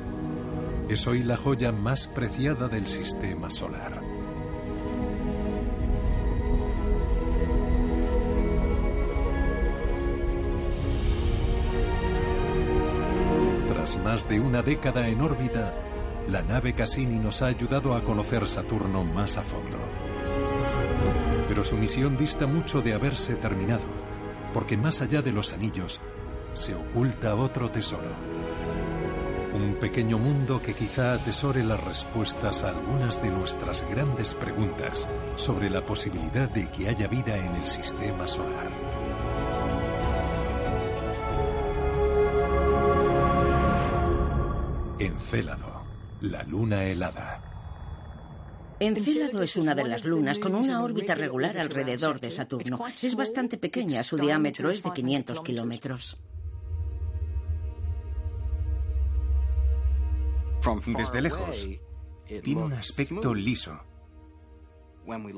es 0.89 1.07
hoy 1.07 1.23
la 1.23 1.37
joya 1.37 1.71
más 1.71 2.09
preciada 2.09 2.69
del 2.69 2.87
sistema 2.87 3.51
solar. 3.51 4.01
Tras 13.69 14.03
más 14.03 14.29
de 14.29 14.41
una 14.41 14.63
década 14.63 15.07
en 15.09 15.21
órbita, 15.21 15.75
la 16.29 16.43
nave 16.43 16.75
Cassini 16.75 17.19
nos 17.19 17.43
ha 17.43 17.47
ayudado 17.47 17.95
a 17.95 18.03
conocer 18.03 18.49
Saturno 18.49 19.05
más 19.05 19.37
a 19.37 19.43
fondo. 19.43 19.77
Pero 21.49 21.65
su 21.65 21.77
misión 21.77 22.17
dista 22.17 22.47
mucho 22.47 22.81
de 22.81 22.95
haberse 22.95 23.35
terminado, 23.35 23.85
porque 24.55 24.77
más 24.77 25.03
allá 25.03 25.23
de 25.23 25.33
los 25.33 25.53
anillos 25.53 26.01
se 26.55 26.75
oculta 26.75 27.35
otro 27.35 27.71
tesoro. 27.71 28.11
Un 29.55 29.75
pequeño 29.75 30.19
mundo 30.19 30.63
que 30.63 30.75
quizá 30.75 31.13
atesore 31.13 31.63
las 31.63 31.83
respuestas 31.83 32.65
a 32.65 32.71
algunas 32.71 33.23
de 33.23 33.31
nuestras 33.31 33.87
grandes 33.89 34.35
preguntas 34.35 35.09
sobre 35.37 35.69
la 35.69 35.83
posibilidad 35.83 36.49
de 36.49 36.71
que 36.71 36.89
haya 36.89 37.07
vida 37.07 37.37
en 37.37 37.55
el 37.57 37.67
sistema 37.67 38.27
solar. 38.27 38.71
Encélado. 44.99 45.72
La 46.23 46.45
luna 46.45 46.85
helada. 46.85 47.41
Encélado 48.79 49.43
es 49.43 49.57
una 49.57 49.75
de 49.75 49.85
las 49.85 50.05
lunas 50.05 50.39
con 50.39 50.55
una 50.55 50.83
órbita 50.83 51.17
regular 51.17 51.59
alrededor 51.59 52.21
de 52.21 52.31
Saturno. 52.31 52.81
Es 53.03 53.17
bastante 53.17 53.59
pequeña, 53.59 54.05
su 54.05 54.17
diámetro 54.17 54.71
es 54.71 54.85
de 54.85 54.93
500 54.93 55.41
kilómetros. 55.41 56.21
Desde 60.87 61.21
lejos, 61.21 61.69
tiene 62.43 62.63
un 62.63 62.73
aspecto 62.73 63.35
liso. 63.35 63.92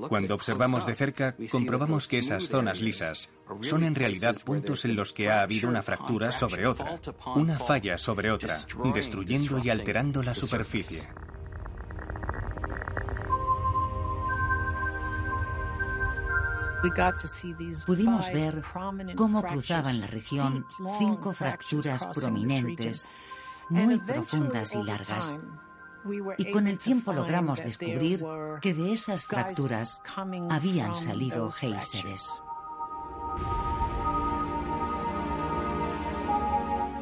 Cuando 0.08 0.34
observamos 0.34 0.86
de 0.86 0.94
cerca, 0.94 1.34
comprobamos 1.50 2.06
que 2.06 2.18
esas 2.18 2.48
zonas 2.48 2.80
lisas 2.80 3.30
son 3.60 3.84
en 3.84 3.94
realidad 3.94 4.36
puntos 4.44 4.84
en 4.84 4.94
los 4.94 5.12
que 5.12 5.30
ha 5.30 5.42
habido 5.42 5.68
una 5.68 5.82
fractura 5.82 6.32
sobre 6.32 6.66
otra, 6.66 6.98
una 7.34 7.58
falla 7.58 7.96
sobre 7.96 8.30
otra, 8.30 8.56
destruyendo 8.92 9.58
y 9.58 9.70
alterando 9.70 10.22
la 10.22 10.34
superficie. 10.34 11.08
Pudimos 17.86 18.30
ver 18.30 18.62
cómo 19.16 19.42
cruzaban 19.42 20.00
la 20.00 20.06
región 20.06 20.66
cinco 20.98 21.32
fracturas 21.32 22.04
prominentes, 22.06 23.08
muy 23.70 23.98
profundas 23.98 24.74
y 24.74 24.82
largas, 24.82 25.34
y 26.38 26.50
con 26.50 26.66
el 26.66 26.78
tiempo 26.78 27.12
logramos 27.12 27.58
descubrir 27.58 28.24
que 28.60 28.74
de 28.74 28.92
esas 28.92 29.24
fracturas 29.26 30.00
habían 30.50 30.94
salido 30.94 31.50
géiseres. 31.50 32.42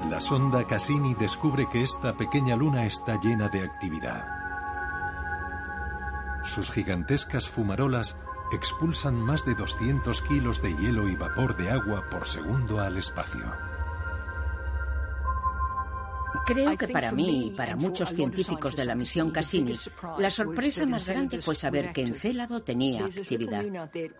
La 0.09 0.21
sonda 0.21 0.67
Cassini 0.67 1.15
descubre 1.15 1.69
que 1.71 1.83
esta 1.83 2.15
pequeña 2.15 2.55
luna 2.55 2.85
está 2.85 3.19
llena 3.21 3.49
de 3.49 3.65
actividad. 3.65 4.27
Sus 6.45 6.71
gigantescas 6.71 7.49
fumarolas 7.49 8.19
expulsan 8.53 9.15
más 9.15 9.47
de 9.47 9.55
200 9.55 10.21
kilos 10.23 10.61
de 10.61 10.77
hielo 10.77 11.09
y 11.09 11.17
vapor 11.17 11.57
de 11.57 11.71
agua 11.71 12.05
por 12.11 12.27
segundo 12.27 12.81
al 12.81 12.99
espacio. 12.99 13.72
Creo 16.45 16.77
que 16.77 16.89
para 16.89 17.13
mí 17.13 17.47
y 17.47 17.51
para 17.51 17.77
muchos 17.77 18.11
científicos 18.11 18.77
de 18.77 18.85
la 18.85 18.95
misión 18.95 19.31
Cassini, 19.31 19.75
la 20.19 20.31
sorpresa 20.31 20.87
más 20.87 21.09
grande 21.09 21.41
fue 21.41 21.55
saber 21.55 21.93
que 21.93 22.03
Encélado 22.03 22.63
tenía 22.63 23.05
actividad. 23.05 23.65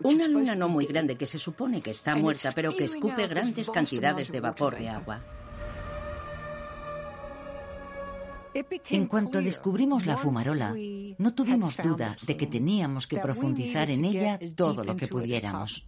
Una 0.03 0.27
luna 0.27 0.55
no 0.55 0.69
muy 0.69 0.85
grande 0.85 1.17
que 1.17 1.25
se 1.25 1.39
supone 1.39 1.81
que 1.81 1.91
está 1.91 2.15
muerta, 2.15 2.51
pero 2.53 2.75
que 2.75 2.85
escupe 2.85 3.27
grandes 3.27 3.69
cantidades 3.69 4.31
de 4.31 4.39
vapor 4.39 4.77
de 4.77 4.89
agua. 4.89 5.21
En 8.89 9.07
cuanto 9.07 9.41
descubrimos 9.41 10.05
la 10.05 10.17
fumarola, 10.17 10.75
no 11.17 11.33
tuvimos 11.33 11.77
duda 11.77 12.15
de 12.25 12.37
que 12.37 12.47
teníamos 12.47 13.07
que 13.07 13.17
profundizar 13.17 13.89
en 13.89 14.05
ella 14.05 14.39
todo 14.55 14.83
lo 14.83 14.95
que 14.95 15.07
pudiéramos. 15.07 15.85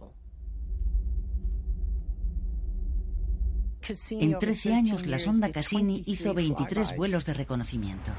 En 4.10 4.38
13 4.38 4.74
años, 4.74 5.06
la 5.06 5.18
sonda 5.18 5.52
Cassini 5.52 6.02
hizo 6.06 6.34
23 6.34 6.96
vuelos 6.96 7.24
de 7.24 7.34
reconocimiento. 7.34 8.10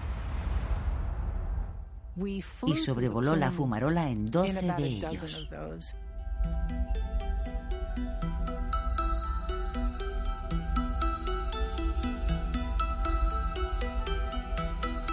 Y 2.66 2.76
sobrevoló 2.76 3.36
la 3.36 3.52
fumarola 3.52 4.10
en 4.10 4.26
12 4.26 4.74
de 4.78 4.88
ellos. 4.88 5.50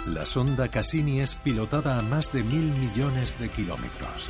La 0.07 0.25
sonda 0.25 0.69
Cassini 0.69 1.19
es 1.19 1.35
pilotada 1.35 1.99
a 1.99 2.01
más 2.01 2.31
de 2.31 2.43
mil 2.43 2.71
millones 2.71 3.37
de 3.39 3.49
kilómetros. 3.49 4.29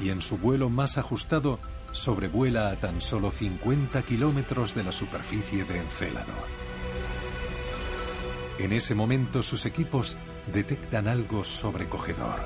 Y 0.00 0.10
en 0.10 0.20
su 0.22 0.38
vuelo 0.38 0.68
más 0.70 0.98
ajustado 0.98 1.58
sobrevuela 1.98 2.70
a 2.70 2.76
tan 2.76 3.00
solo 3.00 3.30
50 3.30 4.02
kilómetros 4.02 4.74
de 4.74 4.84
la 4.84 4.92
superficie 4.92 5.64
de 5.64 5.78
Encélado. 5.78 6.32
En 8.58 8.72
ese 8.72 8.94
momento 8.94 9.42
sus 9.42 9.66
equipos 9.66 10.16
detectan 10.52 11.08
algo 11.08 11.44
sobrecogedor. 11.44 12.40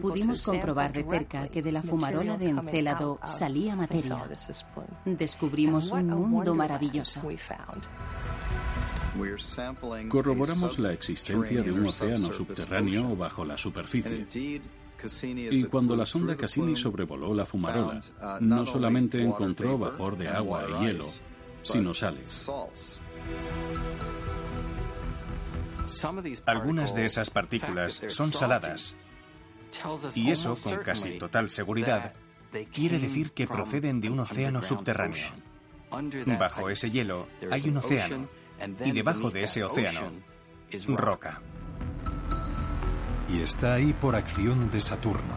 Pudimos 0.00 0.42
comprobar 0.42 0.92
de 0.92 1.04
cerca 1.04 1.48
que 1.48 1.62
de 1.62 1.72
la 1.72 1.82
fumarola 1.82 2.36
de 2.36 2.50
Encélado 2.50 3.18
salía 3.24 3.74
materia. 3.74 4.28
Descubrimos 5.04 5.90
un 5.90 6.06
mundo 6.06 6.54
maravilloso. 6.54 7.22
Corroboramos 10.08 10.78
la 10.78 10.92
existencia 10.92 11.62
de 11.62 11.72
un 11.72 11.86
océano 11.86 12.32
subterráneo 12.32 13.16
bajo 13.16 13.44
la 13.44 13.56
superficie. 13.56 14.26
Y 15.50 15.64
cuando 15.64 15.96
la 15.96 16.06
sonda 16.06 16.36
Cassini 16.36 16.76
sobrevoló 16.76 17.34
la 17.34 17.46
fumarola, 17.46 18.00
no 18.40 18.66
solamente 18.66 19.22
encontró 19.22 19.78
vapor 19.78 20.16
de 20.16 20.28
agua 20.28 20.66
y 20.68 20.86
hielo, 20.86 21.06
sino 21.62 21.94
sales. 21.94 22.50
Algunas 26.46 26.94
de 26.94 27.06
esas 27.06 27.30
partículas 27.30 28.02
son 28.08 28.30
saladas. 28.30 28.96
Y 30.14 30.30
eso, 30.30 30.54
con 30.62 30.78
casi 30.78 31.18
total 31.18 31.50
seguridad, 31.50 32.14
quiere 32.72 32.98
decir 32.98 33.32
que 33.32 33.46
proceden 33.46 34.00
de 34.00 34.10
un 34.10 34.20
océano 34.20 34.62
subterráneo. 34.62 35.26
Bajo 36.38 36.70
ese 36.70 36.90
hielo 36.90 37.28
hay 37.50 37.68
un 37.68 37.76
océano 37.76 38.28
y 38.84 38.92
debajo 38.92 39.30
de 39.30 39.44
ese 39.44 39.62
océano, 39.64 40.10
roca 40.88 41.42
y 43.28 43.40
está 43.40 43.74
ahí 43.74 43.92
por 43.92 44.16
acción 44.16 44.70
de 44.70 44.80
Saturno. 44.80 45.34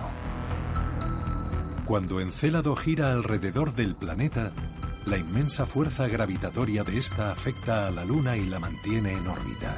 Cuando 1.86 2.20
Encélado 2.20 2.76
gira 2.76 3.12
alrededor 3.12 3.74
del 3.74 3.96
planeta, 3.96 4.52
la 5.06 5.18
inmensa 5.18 5.66
fuerza 5.66 6.08
gravitatoria 6.08 6.84
de 6.84 6.98
esta 6.98 7.32
afecta 7.32 7.88
a 7.88 7.92
la 7.92 8.06
Luna 8.06 8.38
y 8.38 8.46
la 8.46 8.60
mantiene 8.60 9.14
en 9.14 9.28
órbita. 9.28 9.76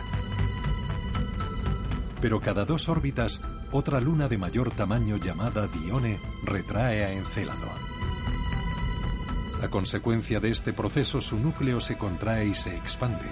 Pero 2.20 2.42
cada 2.42 2.66
dos 2.66 2.90
órbitas, 2.90 3.42
otra 3.72 4.00
luna 4.02 4.28
de 4.28 4.38
mayor 4.38 4.72
tamaño 4.72 5.18
llamada 5.18 5.68
Dione 5.68 6.20
retrae 6.44 7.06
a 7.06 7.14
Encélado. 7.14 7.68
A 9.64 9.70
consecuencia 9.70 10.40
de 10.40 10.50
este 10.50 10.74
proceso, 10.74 11.22
su 11.22 11.40
núcleo 11.40 11.80
se 11.80 11.98
contrae 11.98 12.48
y 12.48 12.54
se 12.54 12.76
expande, 12.76 13.26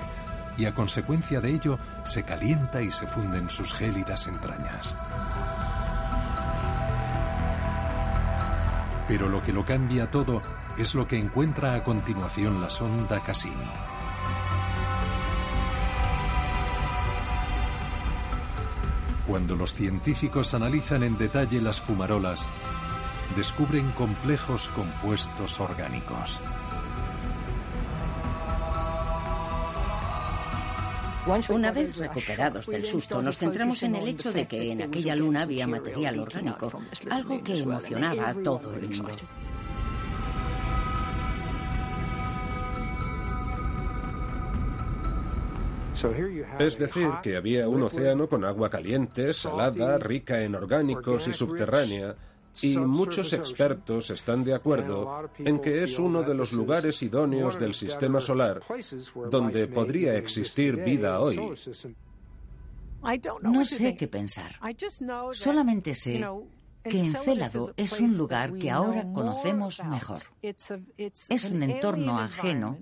y 0.60 0.66
a 0.66 0.76
consecuencia 0.76 1.40
de 1.40 1.52
ello 1.52 1.80
se 2.04 2.24
calienta 2.24 2.82
y 2.82 2.92
se 2.92 3.08
funde 3.08 3.38
en 3.38 3.50
sus 3.50 3.74
gélidas 3.74 4.28
entrañas. 4.28 4.98
Pero 9.08 9.30
lo 9.30 9.42
que 9.42 9.54
lo 9.54 9.66
cambia 9.66 10.12
todo 10.12 10.42
es 10.78 10.96
lo 10.96 11.08
que 11.08 11.18
encuentra 11.18 11.76
a 11.76 11.84
continuación 11.84 12.62
la 12.62 12.70
sonda 12.70 13.22
Cassini. 13.22 13.56
Cuando 19.26 19.56
los 19.56 19.74
científicos 19.74 20.54
analizan 20.54 21.04
en 21.04 21.18
detalle 21.18 21.62
las 21.62 21.80
fumarolas, 21.80 22.50
descubren 23.38 23.92
complejos 23.92 24.68
compuestos 24.70 25.60
orgánicos. 25.60 26.42
Una 31.50 31.72
vez 31.72 31.98
recuperados 31.98 32.66
del 32.66 32.84
susto, 32.86 33.22
nos 33.22 33.38
centramos 33.38 33.84
en 33.84 33.96
el 33.96 34.08
hecho 34.08 34.32
de 34.32 34.48
que 34.48 34.72
en 34.72 34.82
aquella 34.82 35.16
luna 35.16 35.44
había 35.44 35.68
material 35.68 36.20
orgánico, 36.20 36.72
algo 37.10 37.44
que 37.44 37.60
emocionaba 37.60 38.30
a 38.30 38.34
todo 38.34 38.74
el 38.74 38.90
mundo. 38.90 39.12
Es 46.60 46.80
decir, 46.80 47.10
que 47.22 47.36
había 47.36 47.68
un 47.68 47.84
océano 47.84 48.28
con 48.28 48.44
agua 48.44 48.70
caliente, 48.70 49.32
salada, 49.34 50.00
rica 50.00 50.42
en 50.42 50.56
orgánicos 50.56 51.28
y 51.28 51.34
subterránea, 51.34 52.16
y 52.62 52.78
muchos 52.78 53.34
expertos 53.34 54.10
están 54.10 54.44
de 54.44 54.54
acuerdo 54.54 55.30
en 55.38 55.60
que 55.60 55.84
es 55.84 56.00
uno 56.00 56.24
de 56.24 56.34
los 56.34 56.54
lugares 56.54 57.02
idóneos 57.02 57.60
del 57.60 57.74
sistema 57.74 58.20
solar 58.20 58.62
donde 59.30 59.68
podría 59.68 60.16
existir 60.16 60.84
vida 60.84 61.20
hoy. 61.20 61.40
No 63.42 63.66
sé 63.66 63.96
qué 63.96 64.08
pensar. 64.08 64.52
Solamente 65.32 65.96
sé 65.96 66.26
que 66.84 67.00
Encélado 67.00 67.74
es 67.78 68.00
un 68.00 68.18
lugar 68.18 68.54
que 68.58 68.72
ahora 68.72 69.12
conocemos 69.12 69.84
mejor. 69.86 70.20
Es 70.42 71.46
un 71.46 71.64
entorno 71.64 72.20
ajeno 72.20 72.78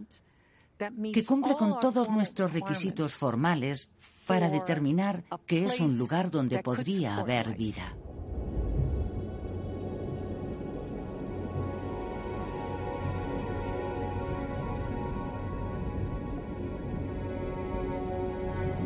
que 1.14 1.26
cumple 1.26 1.56
con 1.56 1.80
todos 1.80 2.10
nuestros 2.10 2.54
requisitos 2.54 3.14
formales 3.14 3.90
para 4.26 4.50
determinar 4.50 5.24
que 5.46 5.66
es 5.66 5.80
un 5.80 5.98
lugar 5.98 6.30
donde 6.30 6.60
podría 6.60 7.18
haber 7.18 7.56
vida. 7.56 7.96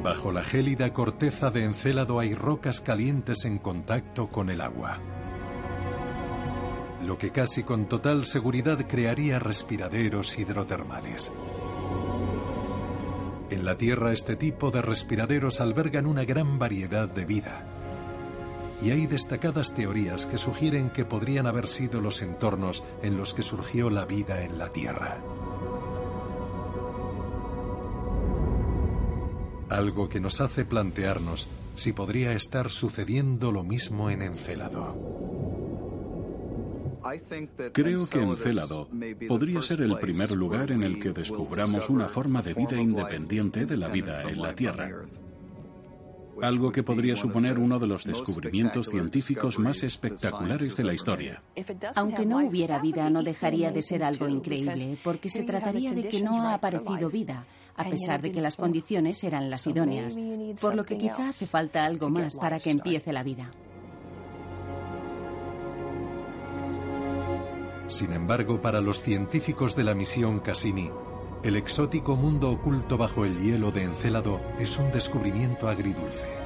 Bajo 0.03 0.31
la 0.31 0.43
gélida 0.43 0.93
corteza 0.93 1.51
de 1.51 1.63
Encélado 1.63 2.19
hay 2.19 2.33
rocas 2.33 2.81
calientes 2.81 3.45
en 3.45 3.59
contacto 3.59 4.29
con 4.29 4.49
el 4.49 4.61
agua, 4.61 4.97
lo 7.05 7.19
que 7.19 7.29
casi 7.29 7.61
con 7.61 7.85
total 7.85 8.25
seguridad 8.25 8.87
crearía 8.87 9.37
respiraderos 9.37 10.39
hidrotermales. 10.39 11.31
En 13.51 13.63
la 13.63 13.77
Tierra 13.77 14.11
este 14.11 14.35
tipo 14.35 14.71
de 14.71 14.81
respiraderos 14.81 15.61
albergan 15.61 16.07
una 16.07 16.25
gran 16.25 16.57
variedad 16.57 17.07
de 17.07 17.25
vida. 17.25 17.67
Y 18.81 18.89
hay 18.89 19.05
destacadas 19.05 19.75
teorías 19.75 20.25
que 20.25 20.37
sugieren 20.37 20.89
que 20.89 21.05
podrían 21.05 21.45
haber 21.45 21.67
sido 21.67 22.01
los 22.01 22.23
entornos 22.23 22.83
en 23.03 23.17
los 23.17 23.35
que 23.35 23.43
surgió 23.43 23.91
la 23.91 24.05
vida 24.05 24.41
en 24.43 24.57
la 24.57 24.69
Tierra. 24.69 25.19
Algo 29.71 30.09
que 30.09 30.19
nos 30.19 30.41
hace 30.41 30.65
plantearnos 30.65 31.47
si 31.75 31.93
podría 31.93 32.33
estar 32.33 32.69
sucediendo 32.69 33.53
lo 33.53 33.63
mismo 33.63 34.09
en 34.09 34.21
Encélado. 34.21 34.97
Creo 37.71 38.07
que 38.09 38.21
Encélado 38.21 38.89
podría 39.29 39.61
ser 39.61 39.81
el 39.81 39.97
primer 39.97 40.31
lugar 40.31 40.71
en 40.71 40.83
el 40.83 40.99
que 40.99 41.13
descubramos 41.13 41.89
una 41.89 42.09
forma 42.09 42.41
de 42.41 42.53
vida 42.53 42.79
independiente 42.81 43.65
de 43.65 43.77
la 43.77 43.87
vida 43.87 44.23
en 44.23 44.41
la 44.41 44.53
Tierra. 44.53 44.91
Algo 46.41 46.71
que 46.71 46.83
podría 46.83 47.15
suponer 47.15 47.59
uno 47.59 47.79
de 47.79 47.87
los 47.87 48.03
descubrimientos 48.03 48.87
científicos 48.87 49.59
más 49.59 49.83
espectaculares 49.83 50.75
de 50.75 50.83
la 50.83 50.93
historia. 50.93 51.41
Aunque 51.95 52.25
no 52.25 52.39
hubiera 52.39 52.79
vida, 52.79 53.09
no 53.09 53.23
dejaría 53.23 53.71
de 53.71 53.81
ser 53.81 54.03
algo 54.03 54.27
increíble, 54.27 54.97
porque 55.03 55.29
se 55.29 55.43
trataría 55.43 55.93
de 55.93 56.07
que 56.07 56.21
no 56.21 56.41
ha 56.41 56.55
aparecido 56.55 57.09
vida, 57.09 57.45
a 57.75 57.89
pesar 57.89 58.21
de 58.21 58.31
que 58.31 58.41
las 58.41 58.55
condiciones 58.55 59.23
eran 59.23 59.49
las 59.49 59.65
idóneas, 59.67 60.17
por 60.59 60.75
lo 60.75 60.83
que 60.83 60.97
quizá 60.97 61.29
hace 61.29 61.45
falta 61.45 61.85
algo 61.85 62.09
más 62.09 62.35
para 62.37 62.59
que 62.59 62.71
empiece 62.71 63.13
la 63.13 63.23
vida. 63.23 63.51
Sin 67.87 68.13
embargo, 68.13 68.61
para 68.61 68.79
los 68.79 69.01
científicos 69.01 69.75
de 69.75 69.83
la 69.83 69.93
misión 69.93 70.39
Cassini, 70.39 70.89
el 71.43 71.55
exótico 71.55 72.15
mundo 72.15 72.51
oculto 72.51 72.97
bajo 72.97 73.25
el 73.25 73.41
hielo 73.41 73.71
de 73.71 73.83
Encélado 73.83 74.39
es 74.59 74.77
un 74.77 74.91
descubrimiento 74.91 75.67
agridulce. 75.67 76.40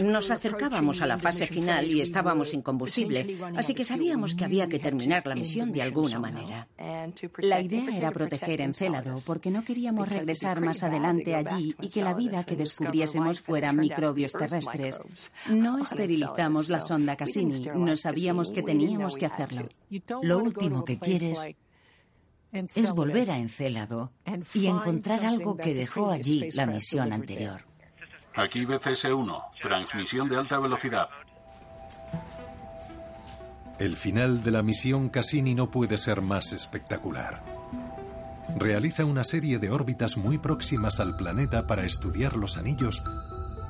Nos 0.00 0.30
acercábamos 0.30 1.00
a 1.00 1.06
la 1.06 1.18
fase 1.18 1.46
final 1.46 1.90
y 1.90 2.00
estábamos 2.00 2.50
sin 2.50 2.62
combustible, 2.62 3.38
así 3.56 3.74
que 3.74 3.84
sabíamos 3.84 4.34
que 4.34 4.44
había 4.44 4.68
que 4.68 4.78
terminar 4.78 5.26
la 5.26 5.34
misión 5.34 5.72
de 5.72 5.82
alguna 5.82 6.18
manera. 6.18 6.68
La 7.38 7.60
idea 7.60 7.96
era 7.96 8.10
proteger 8.10 8.60
Encélado 8.60 9.16
porque 9.26 9.50
no 9.50 9.64
queríamos 9.64 10.08
regresar 10.08 10.60
más 10.60 10.82
adelante 10.82 11.34
allí 11.34 11.74
y 11.80 11.88
que 11.88 12.02
la 12.02 12.14
vida 12.14 12.44
que 12.44 12.56
descubriésemos 12.56 13.40
fuera 13.40 13.72
microbios 13.72 14.32
terrestres. 14.32 15.00
No 15.52 15.78
esterilizamos 15.78 16.68
la 16.68 16.80
sonda 16.80 17.16
Cassini, 17.16 17.60
no 17.74 17.96
sabíamos 17.96 18.52
que 18.52 18.62
teníamos 18.62 19.16
que 19.16 19.26
hacerlo. 19.26 19.68
Lo 20.22 20.38
último 20.38 20.84
que 20.84 20.98
quieres 20.98 21.54
es 22.52 22.92
volver 22.92 23.30
a 23.30 23.38
Encélado 23.38 24.12
y 24.54 24.66
encontrar 24.66 25.24
algo 25.24 25.56
que 25.56 25.74
dejó 25.74 26.10
allí 26.10 26.50
la 26.52 26.66
misión 26.66 27.12
anterior. 27.12 27.71
Aquí 28.34 28.64
BCS-1, 28.64 29.44
transmisión 29.60 30.28
de 30.28 30.36
alta 30.36 30.58
velocidad. 30.58 31.08
El 33.78 33.96
final 33.96 34.42
de 34.42 34.50
la 34.50 34.62
misión 34.62 35.08
Cassini 35.08 35.54
no 35.54 35.70
puede 35.70 35.98
ser 35.98 36.22
más 36.22 36.52
espectacular. 36.52 37.42
Realiza 38.56 39.04
una 39.04 39.24
serie 39.24 39.58
de 39.58 39.70
órbitas 39.70 40.16
muy 40.16 40.38
próximas 40.38 41.00
al 41.00 41.16
planeta 41.16 41.66
para 41.66 41.84
estudiar 41.84 42.36
los 42.36 42.56
anillos 42.56 43.02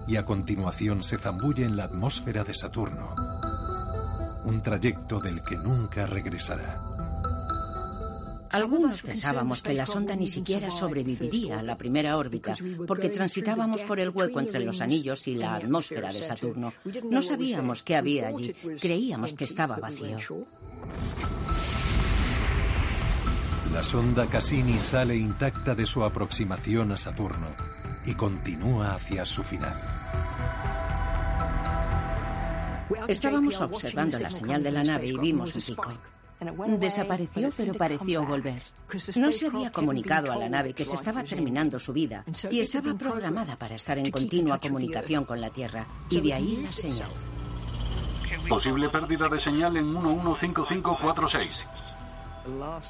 y 0.06 0.16
a 0.16 0.24
continuación 0.24 1.02
se 1.02 1.18
zambulle 1.18 1.64
en 1.64 1.76
la 1.76 1.84
atmósfera 1.84 2.44
de 2.44 2.54
Saturno. 2.54 3.14
Un 4.44 4.60
trayecto 4.62 5.18
del 5.20 5.42
que 5.42 5.56
nunca 5.56 6.06
regresará. 6.06 6.91
Algunos 8.52 9.02
pensábamos 9.02 9.62
que 9.62 9.74
la 9.74 9.86
sonda 9.86 10.14
ni 10.14 10.26
siquiera 10.26 10.70
sobreviviría 10.70 11.58
a 11.58 11.62
la 11.62 11.76
primera 11.76 12.16
órbita, 12.16 12.54
porque 12.86 13.08
transitábamos 13.08 13.82
por 13.82 13.98
el 13.98 14.10
hueco 14.10 14.40
entre 14.40 14.60
los 14.60 14.80
anillos 14.80 15.26
y 15.26 15.34
la 15.34 15.54
atmósfera 15.54 16.12
de 16.12 16.22
Saturno. 16.22 16.72
No 17.10 17.22
sabíamos 17.22 17.82
qué 17.82 17.96
había 17.96 18.28
allí, 18.28 18.54
creíamos 18.80 19.32
que 19.32 19.44
estaba 19.44 19.76
vacío. 19.76 20.18
La 23.72 23.82
sonda 23.82 24.26
Cassini 24.26 24.78
sale 24.78 25.16
intacta 25.16 25.74
de 25.74 25.86
su 25.86 26.04
aproximación 26.04 26.92
a 26.92 26.96
Saturno 26.98 27.56
y 28.04 28.12
continúa 28.14 28.94
hacia 28.94 29.24
su 29.24 29.42
final. 29.42 29.80
Estábamos 33.08 33.58
observando 33.60 34.18
la 34.18 34.30
señal 34.30 34.62
de 34.62 34.72
la 34.72 34.84
nave 34.84 35.06
y 35.06 35.16
vimos 35.16 35.54
un 35.54 35.62
pico. 35.62 35.92
Desapareció, 36.78 37.50
pero 37.56 37.74
pareció 37.74 38.24
volver. 38.24 38.62
No 39.16 39.32
se 39.32 39.46
había 39.46 39.70
comunicado 39.70 40.32
a 40.32 40.36
la 40.36 40.48
nave 40.48 40.72
que 40.74 40.84
se 40.84 40.94
estaba 40.94 41.24
terminando 41.24 41.78
su 41.78 41.92
vida 41.92 42.24
y 42.50 42.60
estaba 42.60 42.94
programada 42.94 43.56
para 43.56 43.74
estar 43.74 43.98
en 43.98 44.10
continua 44.10 44.58
comunicación 44.58 45.24
con 45.24 45.40
la 45.40 45.50
Tierra. 45.50 45.86
Y 46.10 46.20
de 46.20 46.34
ahí 46.34 46.60
la 46.62 46.72
señal. 46.72 47.10
Posible 48.48 48.88
pérdida 48.88 49.28
de 49.28 49.38
señal 49.38 49.76
en 49.76 49.92
115546. 49.92 51.62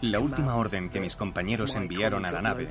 La 0.03 0.21
última 0.21 0.57
orden 0.57 0.89
que 0.89 1.01
mis 1.01 1.17
compañeros 1.17 1.75
enviaron 1.75 2.25
a 2.25 2.33
la 2.33 2.43
nave 2.43 2.69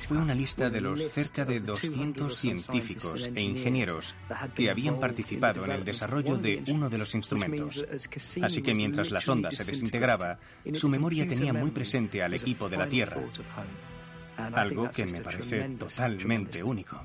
fue 0.00 0.18
una 0.18 0.34
lista 0.34 0.70
de 0.70 0.80
los 0.80 1.00
cerca 1.10 1.44
de 1.44 1.60
200 1.60 2.36
científicos 2.36 3.30
e 3.34 3.40
ingenieros 3.40 4.14
que 4.54 4.70
habían 4.70 4.98
participado 4.98 5.64
en 5.64 5.72
el 5.72 5.84
desarrollo 5.84 6.36
de 6.36 6.64
uno 6.68 6.88
de 6.88 6.98
los 6.98 7.14
instrumentos. 7.14 7.84
Así 8.42 8.62
que 8.62 8.74
mientras 8.74 9.10
la 9.10 9.20
sonda 9.20 9.50
se 9.50 9.64
desintegraba, 9.64 10.38
su 10.74 10.88
memoria 10.88 11.26
tenía 11.26 11.52
muy 11.52 11.70
presente 11.70 12.22
al 12.22 12.34
equipo 12.34 12.68
de 12.68 12.76
la 12.76 12.88
Tierra. 12.88 13.20
algo 14.36 14.90
que 14.90 15.06
me 15.06 15.20
parece 15.20 15.68
totalmente 15.78 16.62
único. 16.62 17.02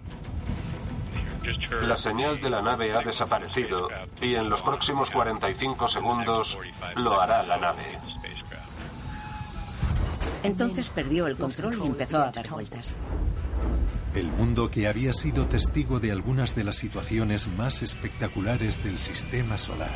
La 1.81 1.97
señal 1.97 2.39
de 2.39 2.49
la 2.49 2.61
nave 2.61 2.93
ha 2.93 3.01
desaparecido 3.01 3.89
y 4.21 4.35
en 4.35 4.47
los 4.47 4.61
próximos 4.61 5.09
45 5.09 5.87
segundos 5.87 6.55
lo 6.95 7.19
hará 7.19 7.41
la 7.43 7.57
nave. 7.57 7.99
Entonces 10.43 10.89
perdió 10.89 11.27
el 11.27 11.37
control 11.37 11.79
y 11.83 11.87
empezó 11.87 12.19
a 12.19 12.31
dar 12.31 12.49
vueltas. 12.49 12.93
El 14.15 14.27
mundo 14.27 14.69
que 14.69 14.87
había 14.87 15.13
sido 15.13 15.45
testigo 15.45 15.99
de 15.99 16.11
algunas 16.11 16.55
de 16.55 16.65
las 16.65 16.75
situaciones 16.75 17.47
más 17.47 17.81
espectaculares 17.81 18.83
del 18.83 18.97
sistema 18.97 19.57
solar 19.57 19.91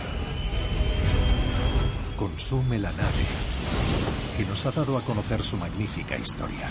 consume 2.16 2.80
la 2.80 2.91
nave 2.91 3.26
que 4.38 4.46
nos 4.46 4.66
ha 4.66 4.72
dado 4.72 4.98
a 4.98 5.02
conocer 5.02 5.43
su 5.43 5.58
magnífica 5.58 6.18
historia. 6.18 6.70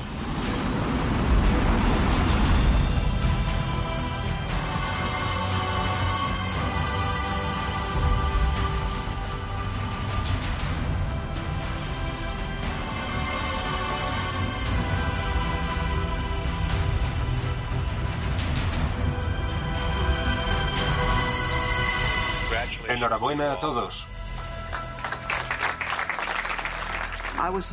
Enhorabuena 23.45 23.53
a 23.53 23.61
todos. 23.61 24.07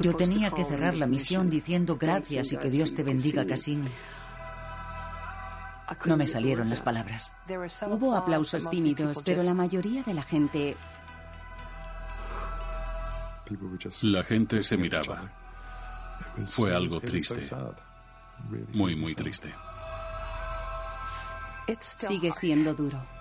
Yo 0.01 0.15
tenía 0.15 0.51
que 0.51 0.65
cerrar 0.65 0.95
la 0.95 1.07
misión 1.07 1.49
diciendo 1.49 1.97
gracias 1.97 2.51
y 2.51 2.57
que 2.57 2.69
Dios 2.69 2.93
te 2.93 3.03
bendiga, 3.03 3.45
Cassini. 3.45 3.89
No 6.05 6.17
me 6.17 6.27
salieron 6.27 6.69
las 6.69 6.81
palabras. 6.81 7.33
Hubo 7.87 8.15
aplausos 8.15 8.69
tímidos, 8.69 9.21
pero 9.23 9.43
la 9.43 9.53
mayoría 9.53 10.03
de 10.03 10.13
la 10.13 10.23
gente... 10.23 10.75
La 14.03 14.23
gente 14.23 14.63
se 14.63 14.77
miraba. 14.77 15.29
Fue 16.47 16.73
algo 16.73 16.99
triste. 17.01 17.41
Muy, 18.73 18.95
muy 18.95 19.13
triste. 19.13 19.53
Sigue 21.79 22.31
siendo 22.31 22.73
duro. 22.73 23.20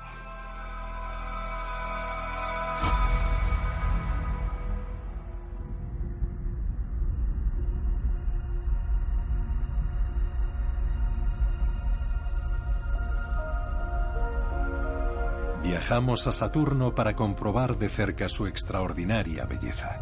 Viajamos 15.91 16.29
a 16.29 16.31
Saturno 16.31 16.95
para 16.95 17.17
comprobar 17.17 17.77
de 17.77 17.89
cerca 17.89 18.29
su 18.29 18.47
extraordinaria 18.47 19.45
belleza, 19.45 19.99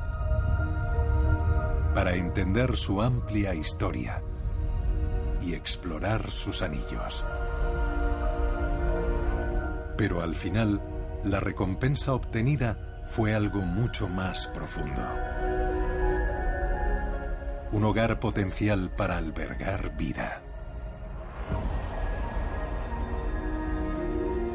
para 1.95 2.15
entender 2.15 2.77
su 2.77 3.01
amplia 3.01 3.55
historia 3.55 4.23
y 5.41 5.55
explorar 5.55 6.31
sus 6.31 6.61
anillos. 6.61 7.25
Pero 9.97 10.21
al 10.21 10.35
final, 10.35 10.83
la 11.25 11.41
recompensa 11.41 12.13
obtenida 12.13 13.03
fue 13.07 13.35
algo 13.35 13.63
mucho 13.63 14.11
más 14.11 14.47
profundo. 14.49 15.01
Un 17.73 17.85
hogar 17.85 18.21
potencial 18.21 18.91
para 18.91 19.17
albergar 19.17 19.97
vida. 19.97 20.43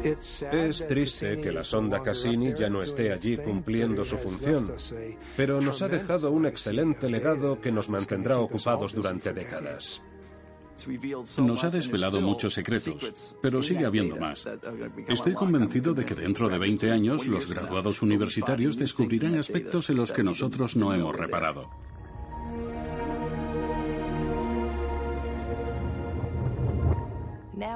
Es 0.04 0.86
triste 0.86 1.40
que 1.40 1.50
la 1.50 1.64
sonda 1.64 2.02
Cassini 2.02 2.52
ya 2.54 2.68
no 2.68 2.82
esté 2.82 3.12
allí 3.12 3.38
cumpliendo 3.38 4.04
su 4.04 4.18
función, 4.18 4.70
pero 5.36 5.60
nos 5.60 5.80
ha 5.82 5.88
dejado 5.88 6.30
un 6.30 6.46
excelente 6.46 7.08
legado 7.08 7.60
que 7.60 7.72
nos 7.72 7.88
mantendrá 7.88 8.38
ocupados 8.38 8.94
durante 8.94 9.32
décadas. 9.32 10.02
Nos 11.38 11.64
ha 11.64 11.70
desvelado 11.70 12.20
muchos 12.20 12.52
secretos, 12.54 13.36
pero 13.40 13.62
sigue 13.62 13.86
habiendo 13.86 14.16
más. 14.16 14.46
Estoy 15.08 15.32
convencido 15.32 15.94
de 15.94 16.04
que 16.04 16.14
dentro 16.14 16.48
de 16.48 16.58
20 16.58 16.90
años 16.90 17.26
los 17.26 17.48
graduados 17.48 18.02
universitarios 18.02 18.76
descubrirán 18.76 19.36
aspectos 19.36 19.88
en 19.90 19.96
los 19.96 20.12
que 20.12 20.24
nosotros 20.24 20.76
no 20.76 20.92
hemos 20.92 21.14
reparado. 21.14 21.70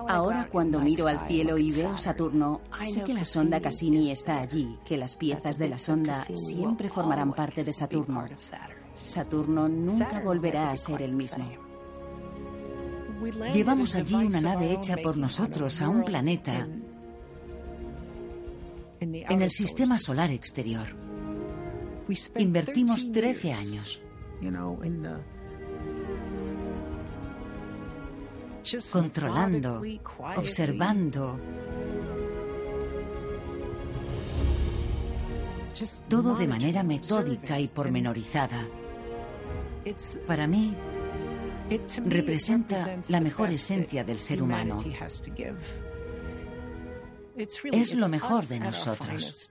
Ahora 0.08 0.48
cuando 0.50 0.80
miro 0.80 1.06
al 1.06 1.26
cielo 1.26 1.58
y 1.58 1.70
veo 1.70 1.96
Saturno, 1.96 2.60
sé 2.82 3.04
que 3.04 3.14
la 3.14 3.24
sonda 3.24 3.60
Cassini 3.60 4.10
está 4.10 4.40
allí, 4.40 4.78
que 4.84 4.96
las 4.96 5.16
piezas 5.16 5.58
de 5.58 5.68
la 5.68 5.78
sonda 5.78 6.24
siempre 6.34 6.88
formarán 6.88 7.32
parte 7.32 7.64
de 7.64 7.72
Saturno. 7.72 8.24
Saturno 8.96 9.68
nunca 9.68 10.20
volverá 10.20 10.70
a 10.70 10.76
ser 10.76 11.02
el 11.02 11.14
mismo. 11.14 11.48
Llevamos 13.52 13.94
allí 13.94 14.14
una 14.14 14.40
nave 14.40 14.72
hecha 14.72 14.96
por 14.96 15.16
nosotros 15.16 15.80
a 15.80 15.88
un 15.88 16.04
planeta 16.04 16.68
en 19.00 19.42
el 19.42 19.50
sistema 19.50 19.98
solar 19.98 20.30
exterior. 20.30 20.86
Invertimos 22.36 23.12
13 23.12 23.52
años 23.52 24.02
controlando, 28.90 29.82
observando. 30.36 31.40
Todo 36.08 36.34
de 36.34 36.48
manera 36.48 36.82
metódica 36.82 37.60
y 37.60 37.68
pormenorizada. 37.68 38.66
Para 40.26 40.46
mí, 40.46 40.74
representa 42.04 42.98
la 43.08 43.20
mejor 43.20 43.50
esencia 43.50 44.04
del 44.04 44.18
ser 44.18 44.42
humano. 44.42 44.78
Es 47.72 47.94
lo 47.94 48.08
mejor 48.08 48.46
de 48.46 48.60
nosotros. 48.60 49.50